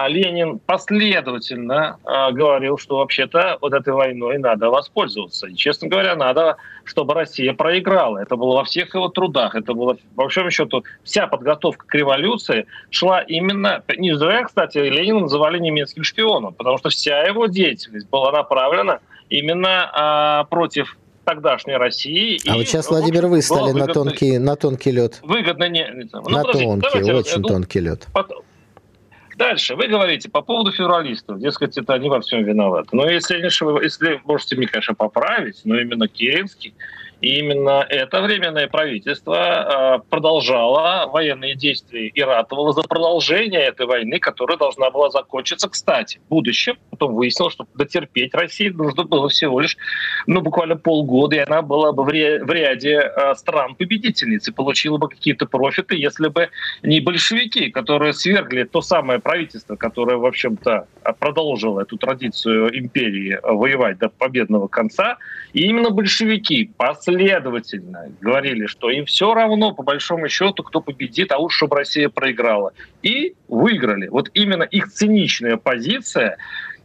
[0.07, 5.47] Ленин последовательно а, говорил, что вообще-то вот этой войной надо воспользоваться.
[5.47, 8.19] И, честно говоря, надо, чтобы Россия проиграла.
[8.19, 9.55] Это было во всех его трудах.
[9.55, 13.83] Это было, по большому счету, вся подготовка к революции шла именно...
[13.97, 18.99] Не зря, кстати, Ленина называли немецким шпионом, потому что вся его деятельность была направлена
[19.29, 22.39] именно а, против тогдашней России.
[22.47, 25.19] А и, вот сейчас, Владимир, вы стали на тонкий, на тонкий лед.
[25.23, 25.87] Выгодно не...
[26.13, 28.07] Ну, на тонкий, давайте, очень ну, тонкий лед.
[28.13, 28.43] Потом,
[29.39, 29.75] Дальше.
[29.75, 31.39] Вы говорите по поводу февралистов.
[31.39, 32.89] Дескать, это они во всем виноваты.
[32.91, 36.73] Но если, если можете мне, конечно, поправить, но именно Керенский
[37.21, 44.19] и именно это временное правительство а, продолжало военные действия и ратовало за продолжение этой войны,
[44.19, 46.77] которая должна была закончиться, кстати, в будущем.
[46.91, 49.77] Потом выяснилось, что дотерпеть России нужно было всего лишь
[50.27, 55.45] ну, буквально полгода, и она была бы в ряде а, стран-победительниц и получила бы какие-то
[55.45, 56.49] профиты, если бы
[56.83, 60.87] не большевики, которые свергли то самое правительство, которое, в общем-то,
[61.19, 65.17] продолжило эту традицию империи воевать до победного конца.
[65.53, 71.31] И именно большевики после последовательно говорили, что им все равно, по большому счету, кто победит,
[71.31, 72.73] а лучше, чтобы Россия проиграла.
[73.01, 74.07] И выиграли.
[74.07, 76.37] Вот именно их циничная позиция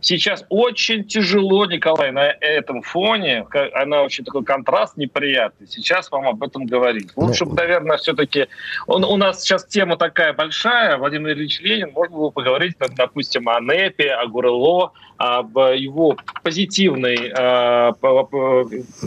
[0.04, 6.42] сейчас очень тяжело, Николай, на этом фоне, она очень такой контраст неприятный, сейчас вам об
[6.42, 7.10] этом говорить.
[7.16, 8.46] Лучше ну, бы, наверное, все-таки...
[8.86, 14.12] У нас сейчас тема такая большая, Владимир Ильич Ленин, можно было поговорить, допустим, о НЭПе,
[14.12, 17.92] о Гурело, об его позитивной э,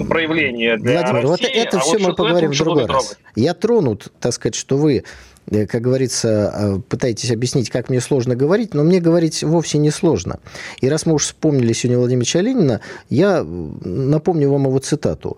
[0.08, 3.18] проявлении для Владимир, России, вот это а все вот мы поговорим в другой раз.
[3.36, 8.36] Я тронут, так сказать, что вы Э, как говорится, э, пытаетесь объяснить, как мне сложно
[8.36, 10.40] говорить, но мне говорить вовсе не сложно.
[10.82, 15.38] И раз мы уж вспомнили сегодня Владимира Ленина, я напомню вам его цитату.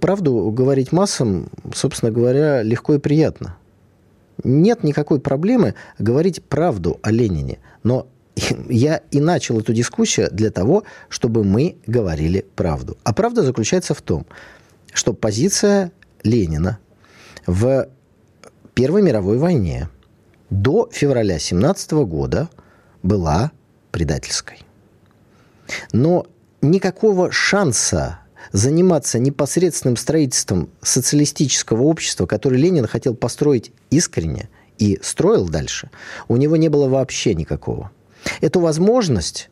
[0.00, 3.56] Правду говорить массам, собственно говоря, легко и приятно.
[4.44, 8.06] Нет никакой проблемы говорить правду о Ленине, но
[8.68, 12.96] я и начал эту дискуссию для того, чтобы мы говорили правду.
[13.02, 14.26] А правда заключается в том,
[14.92, 15.90] что позиция
[16.22, 16.78] Ленина
[17.46, 17.88] в
[18.76, 19.88] Первой мировой войне
[20.50, 22.50] до февраля 17 года
[23.02, 23.50] была
[23.90, 24.58] предательской.
[25.92, 26.26] Но
[26.60, 28.18] никакого шанса
[28.52, 35.88] заниматься непосредственным строительством социалистического общества, которое Ленин хотел построить искренне и строил дальше,
[36.28, 37.90] у него не было вообще никакого.
[38.42, 39.48] Эту возможность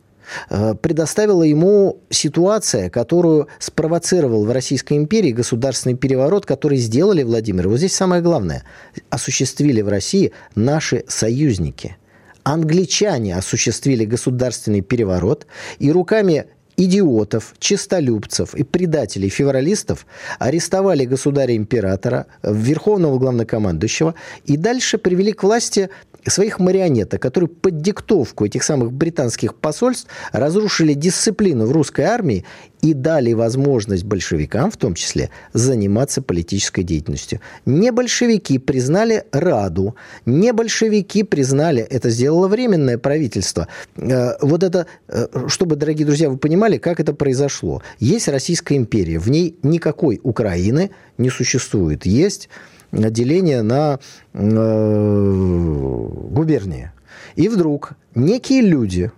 [0.49, 7.67] предоставила ему ситуация, которую спровоцировал в Российской империи государственный переворот, который сделали Владимир.
[7.67, 8.63] Вот здесь самое главное.
[9.09, 11.97] Осуществили в России наши союзники.
[12.43, 15.47] Англичане осуществили государственный переворот
[15.79, 16.45] и руками
[16.77, 20.05] идиотов, чистолюбцев и предателей февралистов
[20.39, 25.89] арестовали государя-императора, верховного главнокомандующего и дальше привели к власти
[26.31, 32.45] своих марионеток, которые под диктовку этих самых британских посольств разрушили дисциплину в русской армии
[32.85, 37.39] и дали возможность большевикам, в том числе, заниматься политической деятельностью.
[37.65, 39.95] Не большевики признали Раду,
[40.27, 43.67] не большевики признали, это сделало временное правительство.
[43.97, 47.81] Э, вот это, э, чтобы, дорогие друзья, вы понимали, как это произошло.
[47.97, 52.05] Есть Российская империя, в ней никакой Украины не существует.
[52.05, 52.49] Есть
[52.91, 53.99] деление на
[54.33, 56.91] э, губернии.
[57.35, 59.11] И вдруг некие люди,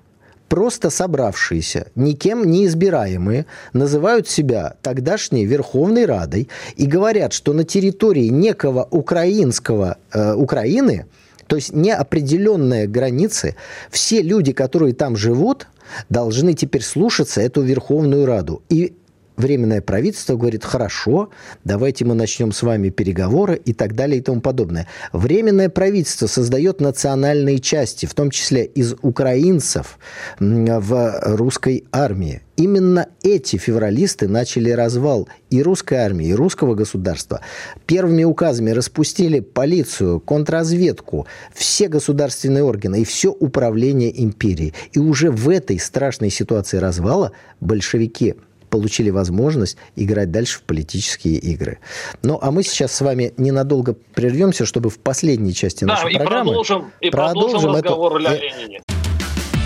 [0.48, 8.28] просто собравшиеся, никем не избираемые, называют себя тогдашней Верховной Радой и говорят, что на территории
[8.28, 11.06] некого украинского э, Украины,
[11.48, 13.56] то есть неопределенные границы,
[13.90, 15.68] все люди, которые там живут,
[16.10, 18.62] должны теперь слушаться эту Верховную Раду.
[18.70, 18.94] И
[19.38, 21.30] Временное правительство говорит, хорошо,
[21.63, 24.88] давайте мы начнем с вами переговоры и так далее и тому подобное.
[25.13, 30.00] Временное правительство создает национальные части, в том числе из украинцев
[30.39, 32.41] в русской армии.
[32.56, 37.41] Именно эти февралисты начали развал и русской армии, и русского государства.
[37.86, 44.73] Первыми указами распустили полицию, контрразведку, все государственные органы и все управление империей.
[44.93, 48.34] И уже в этой страшной ситуации развала большевики
[48.70, 51.80] получили возможность играть дальше в политические игры.
[52.24, 56.18] Ну, а мы сейчас с вами ненадолго прервемся, чтобы в последней части да, нашей и
[56.18, 56.52] программы...
[56.52, 58.30] Продолжим, и продолжим, продолжим разговор эту...
[58.30, 58.82] о Ленине.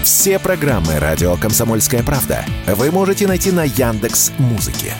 [0.03, 4.93] Все программы «Радио Комсомольская правда» вы можете найти на Яндекс Музыке.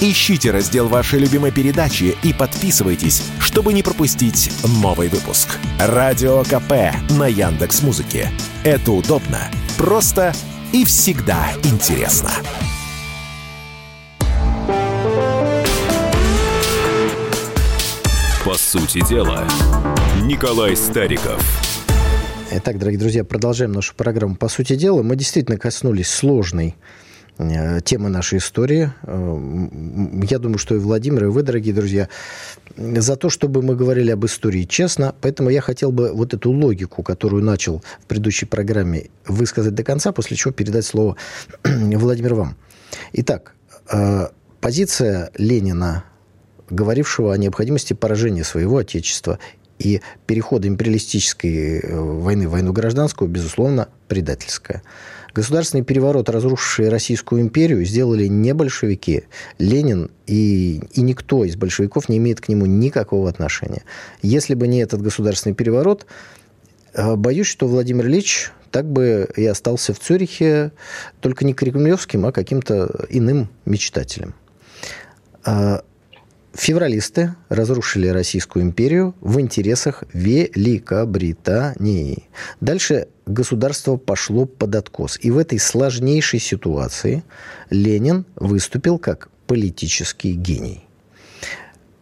[0.00, 4.50] Ищите раздел вашей любимой передачи и подписывайтесь, чтобы не пропустить
[4.80, 5.58] новый выпуск.
[5.80, 8.30] Радио КП на Яндекс Музыке.
[8.62, 9.40] Это удобно,
[9.76, 10.32] просто
[10.72, 12.30] и всегда интересно.
[18.58, 19.46] Сути дела,
[20.24, 21.40] Николай Стариков.
[22.50, 24.34] Итак, дорогие друзья, продолжаем нашу программу.
[24.34, 26.74] По сути дела, мы действительно коснулись сложной
[27.38, 28.90] э, темы нашей истории.
[29.02, 32.08] Э, я думаю, что и Владимир, и вы, дорогие друзья,
[32.76, 35.14] за то, чтобы мы говорили об истории честно.
[35.20, 40.10] Поэтому я хотел бы вот эту логику, которую начал в предыдущей программе, высказать до конца,
[40.10, 41.16] после чего передать слово
[41.64, 42.56] Владимир вам.
[43.12, 43.54] Итак,
[43.90, 44.28] э,
[44.60, 46.04] позиция Ленина
[46.70, 49.38] говорившего о необходимости поражения своего отечества
[49.78, 54.82] и перехода империалистической э, войны в войну гражданскую, безусловно, предательская.
[55.34, 59.24] Государственный переворот, разрушивший Российскую империю, сделали не большевики.
[59.58, 63.84] Ленин и, и никто из большевиков не имеет к нему никакого отношения.
[64.22, 66.06] Если бы не этот государственный переворот,
[66.94, 70.72] э, боюсь, что Владимир Ильич так бы и остался в Цюрихе,
[71.20, 74.34] только не кремлевским, а каким-то иным мечтателем.
[76.54, 82.28] Февралисты разрушили Российскую империю в интересах Великобритании.
[82.60, 85.18] Дальше государство пошло под откос.
[85.20, 87.22] И в этой сложнейшей ситуации
[87.70, 90.84] Ленин выступил как политический гений.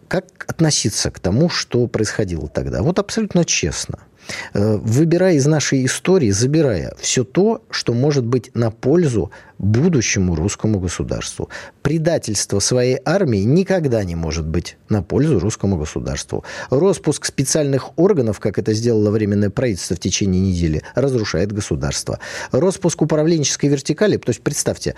[0.08, 2.82] Как относиться к тому, что происходило тогда?
[2.82, 3.98] Вот абсолютно честно–
[4.54, 11.48] выбирая из нашей истории, забирая все то, что может быть на пользу будущему русскому государству.
[11.82, 16.44] Предательство своей армии никогда не может быть на пользу русскому государству.
[16.70, 22.18] Роспуск специальных органов, как это сделало Временное правительство в течение недели, разрушает государство.
[22.52, 24.94] Роспуск управленческой вертикали, то есть представьте,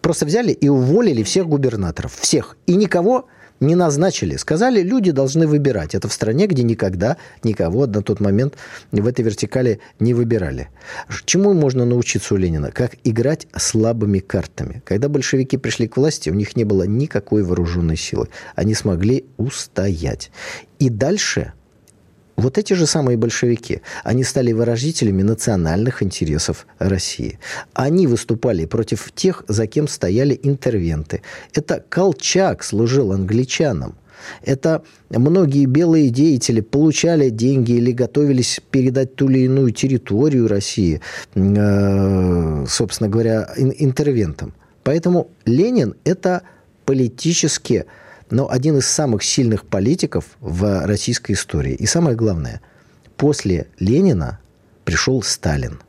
[0.00, 3.26] просто взяли и уволили всех губернаторов, всех, и никого
[3.60, 4.36] не назначили.
[4.36, 5.94] Сказали, люди должны выбирать.
[5.94, 8.54] Это в стране, где никогда никого на тот момент
[8.92, 10.68] в этой вертикали не выбирали.
[11.24, 12.70] Чему можно научиться у Ленина?
[12.70, 14.82] Как играть слабыми картами.
[14.84, 18.28] Когда большевики пришли к власти, у них не было никакой вооруженной силы.
[18.54, 20.30] Они смогли устоять.
[20.78, 21.52] И дальше
[22.36, 27.38] вот эти же самые большевики, они стали выразителями национальных интересов России.
[27.72, 31.22] Они выступали против тех, за кем стояли интервенты.
[31.54, 33.96] Это Колчак служил англичанам.
[34.42, 41.00] Это многие белые деятели получали деньги или готовились передать ту или иную территорию России,
[41.34, 44.54] э, собственно говоря, интервентам.
[44.84, 46.42] Поэтому Ленин– это
[46.84, 47.86] политически
[48.30, 51.74] но один из самых сильных политиков в российской истории.
[51.74, 52.60] И самое главное,
[53.16, 54.40] после Ленина
[54.84, 55.80] пришел Сталин,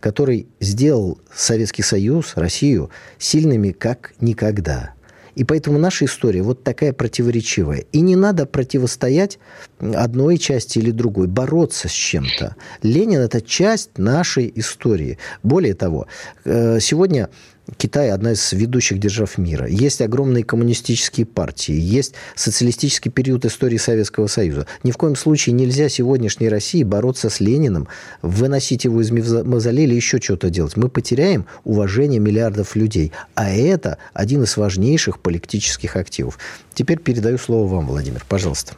[0.00, 4.92] который сделал Советский Союз, Россию сильными как никогда.
[5.34, 7.84] И поэтому наша история вот такая противоречивая.
[7.92, 9.38] И не надо противостоять
[9.78, 12.56] одной части или другой, бороться с чем-то.
[12.82, 15.16] Ленин– это часть нашей истории.
[15.44, 16.08] Более того,
[16.44, 17.30] э, сегодня
[17.76, 19.66] Китай одна из ведущих держав мира.
[19.66, 24.66] Есть огромные коммунистические партии, есть социалистический период истории Советского Союза.
[24.82, 27.88] Ни в коем случае нельзя сегодняшней России бороться с Лениным,
[28.22, 30.76] выносить его из мавзолея или еще что-то делать.
[30.76, 33.12] Мы потеряем уважение миллиардов людей.
[33.34, 36.38] А это один из важнейших политических активов.
[36.74, 38.24] Теперь передаю слово вам, Владимир.
[38.28, 38.74] Пожалуйста.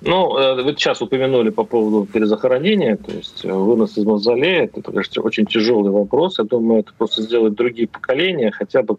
[0.00, 4.80] Ну, э, вы сейчас упомянули по поводу перезахоронения, то есть э, вынос из мавзолея, это,
[4.80, 6.38] конечно, очень тяжелый вопрос.
[6.38, 8.96] Я думаю, это просто сделают другие поколения, хотя бы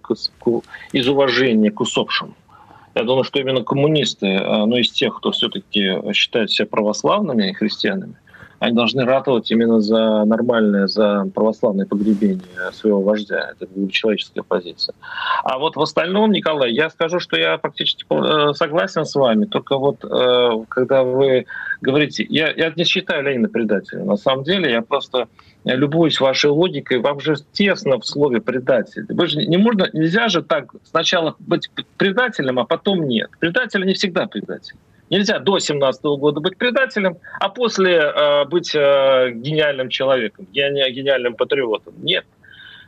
[0.92, 2.36] из уважения к усопшим.
[2.96, 7.54] Я думаю, что именно коммунисты, а, ну, из тех, кто все-таки считает себя православными и
[7.54, 8.16] христианами,
[8.60, 13.52] они должны ратовать именно за нормальное, за православное погребение своего вождя.
[13.52, 14.96] Это человеческая позиция.
[15.44, 19.46] А вот в остальном, Николай, я скажу, что я практически э, согласен с вами.
[19.46, 21.46] Только вот э, когда вы
[21.82, 24.08] говорите, я, я не считаю Ленина предателем.
[24.08, 25.28] На самом деле я просто
[25.64, 29.06] любуюсь вашей логикой, вам же тесно в слове предатель.
[29.10, 33.30] Вы же не можно, нельзя же так сначала быть предателем, а потом нет.
[33.40, 34.76] Предатель не всегда предатель.
[35.10, 41.94] Нельзя до 17 года быть предателем, а после э, быть э, гениальным человеком, гениальным патриотом.
[42.04, 42.26] Нет.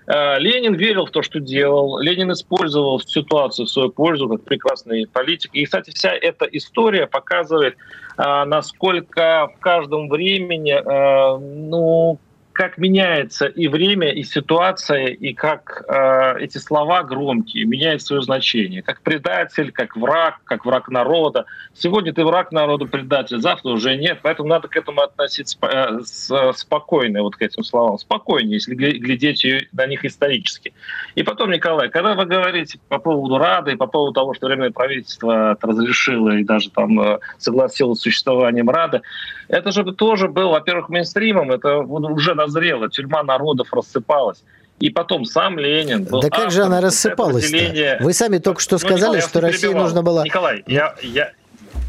[0.08, 2.00] Э, Ленин верил в то, что делал.
[2.00, 5.52] Ленин использовал ситуацию в свою пользу как прекрасный политик.
[5.54, 7.76] И, кстати, вся эта история показывает,
[8.18, 12.20] э, насколько в каждом времени, э, ну,
[12.54, 18.82] как меняется и время, и ситуация, и как э, эти слова громкие меняют свое значение.
[18.82, 21.46] Как предатель, как враг, как враг народа.
[21.74, 24.20] Сегодня ты враг народа, предатель, завтра уже нет.
[24.22, 27.98] Поэтому надо к этому относиться э, с, спокойно, вот к этим словам.
[27.98, 30.74] Спокойнее, если глядеть на них исторически.
[31.16, 35.58] И потом, Николай, когда вы говорите по поводу Рады, по поводу того, что Временное правительство
[35.62, 39.02] разрешило и даже там э, согласилось с существованием Рады,
[39.48, 44.44] это же тоже был, во-первых, мейнстримом, это уже назрело, тюрьма народов рассыпалась.
[44.80, 47.98] И потом сам Ленин был Да как же она рассыпалась -то?
[48.02, 50.24] Вы сами только что ну, сказали, Николай, что России нужно было...
[50.24, 51.34] Николай, я, я,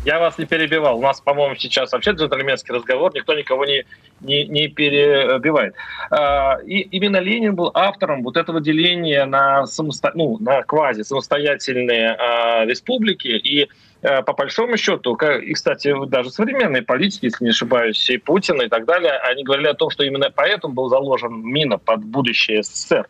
[0.05, 0.99] я вас не перебивал.
[0.99, 3.85] У нас, по-моему, сейчас вообще джентльменский разговор, никто никого не,
[4.21, 5.75] не, не перебивает.
[6.11, 10.13] А, и именно Ленин был автором вот этого деления на, самосто...
[10.15, 13.29] ну, на квази-самостоятельные а, республики.
[13.29, 13.69] И
[14.03, 18.85] по большому счету, и, кстати, даже современные политики, если не ошибаюсь, и Путин и так
[18.85, 23.07] далее, они говорили о том, что именно поэтому был заложен мина под будущее СССР.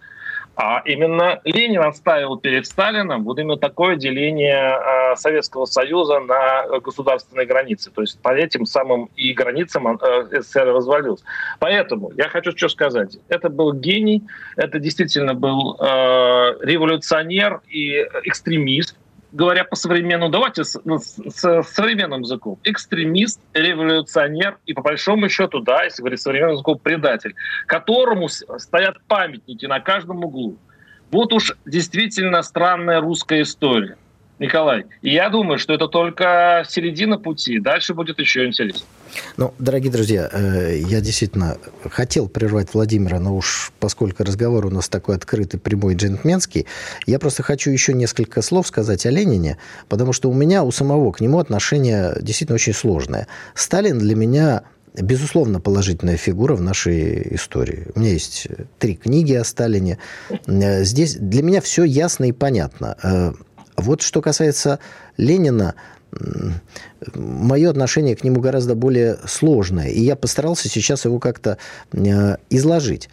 [0.55, 7.47] А именно Ленин отставил перед Сталином вот именно такое деление э, Советского Союза на государственные
[7.47, 7.91] границы.
[7.91, 11.25] То есть по этим самым и границам э, СССР развалился.
[11.59, 13.17] Поэтому я хочу что сказать.
[13.29, 14.25] Это был гений,
[14.57, 15.85] это действительно был э,
[16.61, 18.97] революционер и экстремист,
[19.33, 25.61] говоря по-современному, давайте с, ну, с, с современным языком, экстремист, революционер и, по большому счету,
[25.61, 27.35] да, если говорить современным языком, предатель,
[27.67, 30.57] которому стоят памятники на каждом углу.
[31.11, 33.97] Вот уж действительно странная русская история.
[34.43, 34.85] Николай.
[35.01, 37.59] И я думаю, что это только середина пути.
[37.61, 38.85] Дальше будет еще интереснее.
[39.37, 41.59] Ну, дорогие друзья, э, я действительно
[41.91, 46.67] хотел прервать Владимира, но уж поскольку разговор у нас такой открытый, прямой, джентльменский,
[47.07, 51.13] я просто хочу еще несколько слов сказать о Ленине, потому что у меня, у самого
[51.13, 53.29] к нему отношение действительно очень сложное.
[53.55, 54.63] Сталин для меня
[54.95, 57.87] безусловно, положительная фигура в нашей истории.
[57.95, 58.47] У меня есть
[58.79, 59.99] три книги о Сталине.
[60.47, 63.35] Э, здесь для меня все ясно и понятно.
[63.77, 64.79] Вот что касается
[65.17, 65.75] Ленина,
[67.15, 71.59] мое отношение к нему гораздо более сложное, и я постарался сейчас его как-то
[71.93, 73.09] э, изложить.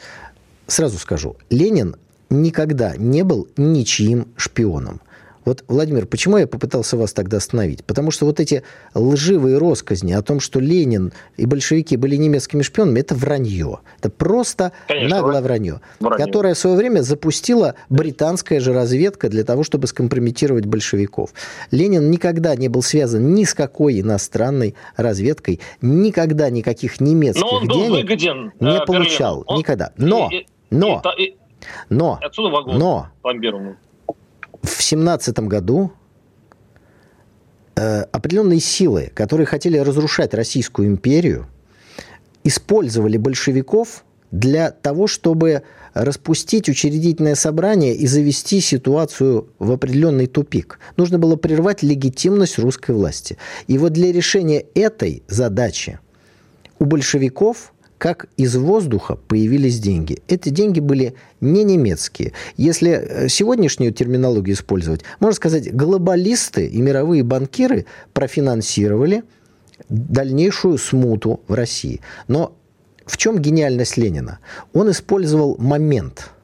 [0.67, 1.95] Сразу скажу, Ленин
[2.29, 5.01] никогда не был ничьим шпионом.
[5.49, 7.83] Вот, Владимир, почему я попытался вас тогда остановить?
[7.83, 8.61] Потому что вот эти
[8.93, 13.79] лживые росказни о том, что Ленин и большевики были немецкими шпионами, это вранье.
[13.97, 19.43] Это просто Конечно, наглое вранье, вранье, которое в свое время запустила британская же разведка для
[19.43, 21.31] того, чтобы скомпрометировать большевиков.
[21.71, 27.67] Ленин никогда не был связан ни с какой иностранной разведкой, никогда никаких немецких Но он
[27.67, 29.45] был денег выгоден, не э, получал.
[29.47, 29.57] Он...
[29.57, 29.93] Никогда.
[29.97, 30.29] Но,
[30.69, 31.01] но, но,
[31.89, 32.19] но,
[32.67, 33.07] но,
[34.89, 35.91] в семнадцатом году
[37.75, 41.45] э, определенные силы, которые хотели разрушать Российскую империю,
[42.43, 45.61] использовали большевиков для того, чтобы
[45.93, 50.79] распустить учредительное собрание и завести ситуацию в определенный тупик.
[50.97, 53.37] Нужно было прервать легитимность русской власти.
[53.67, 55.99] И вот для решения этой задачи
[56.79, 60.23] у большевиков как из воздуха появились деньги.
[60.27, 62.31] Эти деньги были не немецкие.
[62.57, 69.23] Если э, сегодняшнюю терминологию использовать, можно сказать, глобалисты и мировые банкиры профинансировали
[69.89, 71.99] дальнейшую смуту в России.
[72.27, 72.55] Но
[73.05, 74.39] в чем гениальность Ленина?
[74.73, 76.31] Он использовал момент–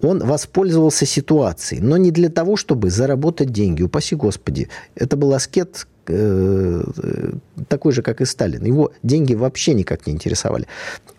[0.00, 3.82] он воспользовался ситуацией, но не для того, чтобы заработать деньги.
[3.82, 4.68] Упаси Господи.
[4.94, 6.82] Это был аскет, Э,
[7.68, 8.64] такой же, как и Сталин.
[8.64, 10.66] Его деньги вообще никак не интересовали.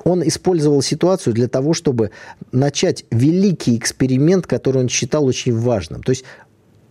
[0.03, 2.11] Он использовал ситуацию для того, чтобы
[2.51, 6.03] начать великий эксперимент, который он считал очень важным.
[6.03, 6.23] То есть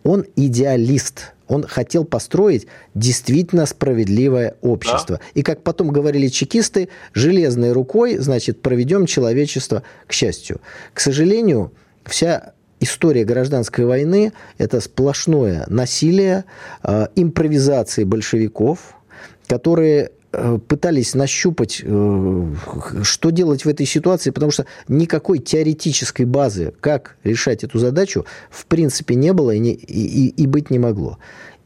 [0.03, 1.33] он идеалист.
[1.49, 5.19] Он хотел построить действительно справедливое общество.
[5.19, 5.27] Да.
[5.35, 10.61] И как потом говорили чекисты, железной рукой, значит, проведем человечество к счастью.
[10.93, 11.73] К сожалению,
[12.05, 12.53] вся
[12.87, 16.45] история гражданской войны– это сплошное насилие,
[16.83, 18.95] э, импровизации большевиков,
[19.47, 22.55] которые э, пытались нащупать, э,
[23.03, 28.67] что делать в этой ситуации, потому что никакой теоретической базы, как решать эту задачу, в
[28.67, 31.19] принципе не было и, не, и, и быть не могло.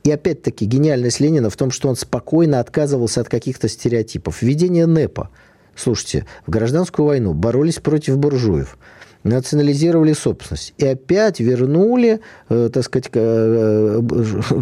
[0.03, 4.41] И опять-таки гениальность Ленина в том, что он спокойно отказывался от каких-то стереотипов.
[4.41, 5.29] Введение НЭПа.
[5.77, 8.79] Слушайте, в гражданскую войну боролись против буржуев
[9.25, 10.75] национализировали собственность.
[10.79, 14.01] И опять вернули, э, так сказать, э,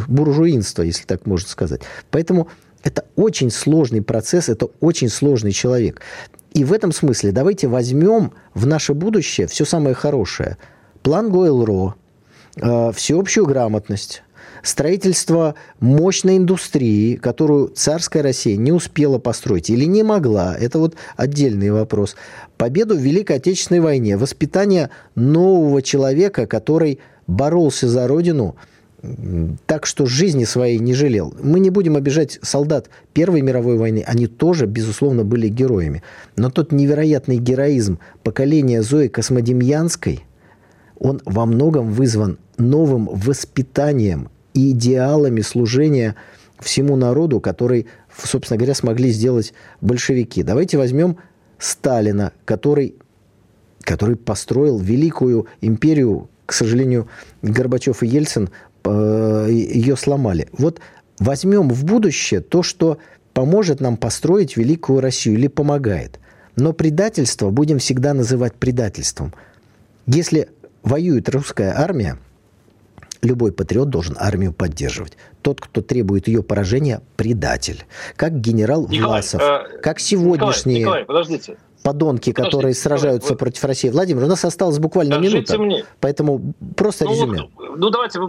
[0.08, 1.82] буржуинство, если так можно сказать.
[2.10, 2.48] Поэтому
[2.82, 6.00] это очень сложный процесс, это очень сложный человек.
[6.54, 10.56] И в этом смысле давайте возьмем в наше будущее все самое хорошее.
[11.02, 11.94] План Гойл-Ро,
[12.60, 14.22] э, всеобщую грамотность,
[14.62, 21.70] строительство мощной индустрии, которую царская Россия не успела построить или не могла, это вот отдельный
[21.70, 22.16] вопрос.
[22.56, 28.56] Победу в Великой Отечественной войне, воспитание нового человека, который боролся за Родину,
[29.66, 31.32] так что жизни своей не жалел.
[31.40, 34.02] Мы не будем обижать солдат Первой мировой войны.
[34.06, 36.02] Они тоже, безусловно, были героями.
[36.36, 40.24] Но тот невероятный героизм поколения Зои Космодемьянской,
[40.98, 46.16] он во многом вызван новым воспитанием и идеалами служения
[46.58, 47.86] всему народу, который,
[48.20, 50.42] собственно говоря, смогли сделать большевики.
[50.42, 51.18] Давайте возьмем
[51.58, 52.96] Сталина, который,
[53.82, 57.08] который построил великую империю, к сожалению,
[57.42, 58.50] Горбачев и Ельцин
[58.84, 60.48] э, ее сломали.
[60.52, 60.80] Вот
[61.20, 62.98] возьмем в будущее то, что
[63.34, 66.18] поможет нам построить великую Россию или помогает.
[66.56, 69.32] Но предательство будем всегда называть предательством.
[70.06, 70.48] Если
[70.82, 72.18] воюет русская армия,
[73.22, 75.16] Любой патриот должен армию поддерживать.
[75.42, 77.84] Тот, кто требует ее поражения, предатель.
[78.16, 83.64] Как генерал Николай, Власов, э, как сегодняшние Николай, Николай, подонки, подождите, которые сражаются Николай, против
[83.64, 83.88] России.
[83.88, 85.84] Владимир, у нас осталось буквально минута, мне.
[86.00, 87.48] поэтому просто ну, резюме.
[87.76, 88.20] ну давайте,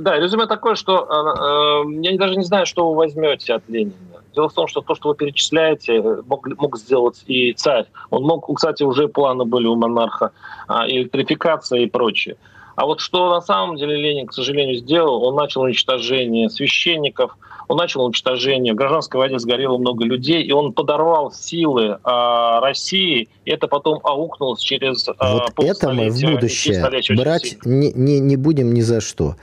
[0.00, 3.94] да, резюме такое, что э, э, я даже не знаю, что вы возьмете от Ленина.
[4.34, 7.86] Дело в том, что то, что вы перечисляете, мог, мог сделать и царь.
[8.10, 10.32] Он мог, кстати, уже планы были у монарха,
[10.68, 12.36] э, электрификация и прочее.
[12.78, 17.76] А вот что на самом деле Ленин, к сожалению, сделал, он начал уничтожение священников, он
[17.76, 23.50] начал уничтожение, в гражданской войне сгорело много людей, и он подорвал силы э, России, и
[23.50, 28.72] это потом аукнулось через э, Вот это мы в будущее брать не, не, не будем
[28.72, 29.34] ни за что.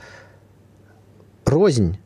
[1.44, 1.98] Рознь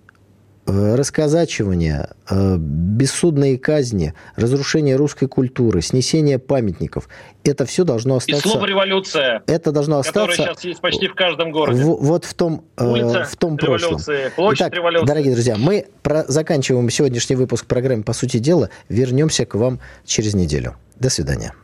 [0.67, 7.09] расказачивание, э, бессудные казни, разрушение русской культуры, снесение памятников.
[7.45, 8.47] Это все должно остаться...
[8.47, 10.37] И слово «революция», это должно остаться...
[10.37, 11.83] сейчас есть почти в каждом городе.
[11.83, 14.01] В, вот в том, э, Улица в том прошлом.
[14.37, 15.07] Площадь Итак, революции.
[15.07, 16.25] дорогие друзья, мы про...
[16.29, 18.71] заканчиваем сегодняшний выпуск программы «По сути дела».
[18.89, 20.77] Вернемся к вам через неделю.
[20.99, 21.55] До свидания.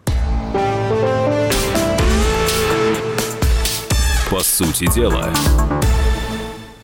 [4.30, 5.32] По сути дела.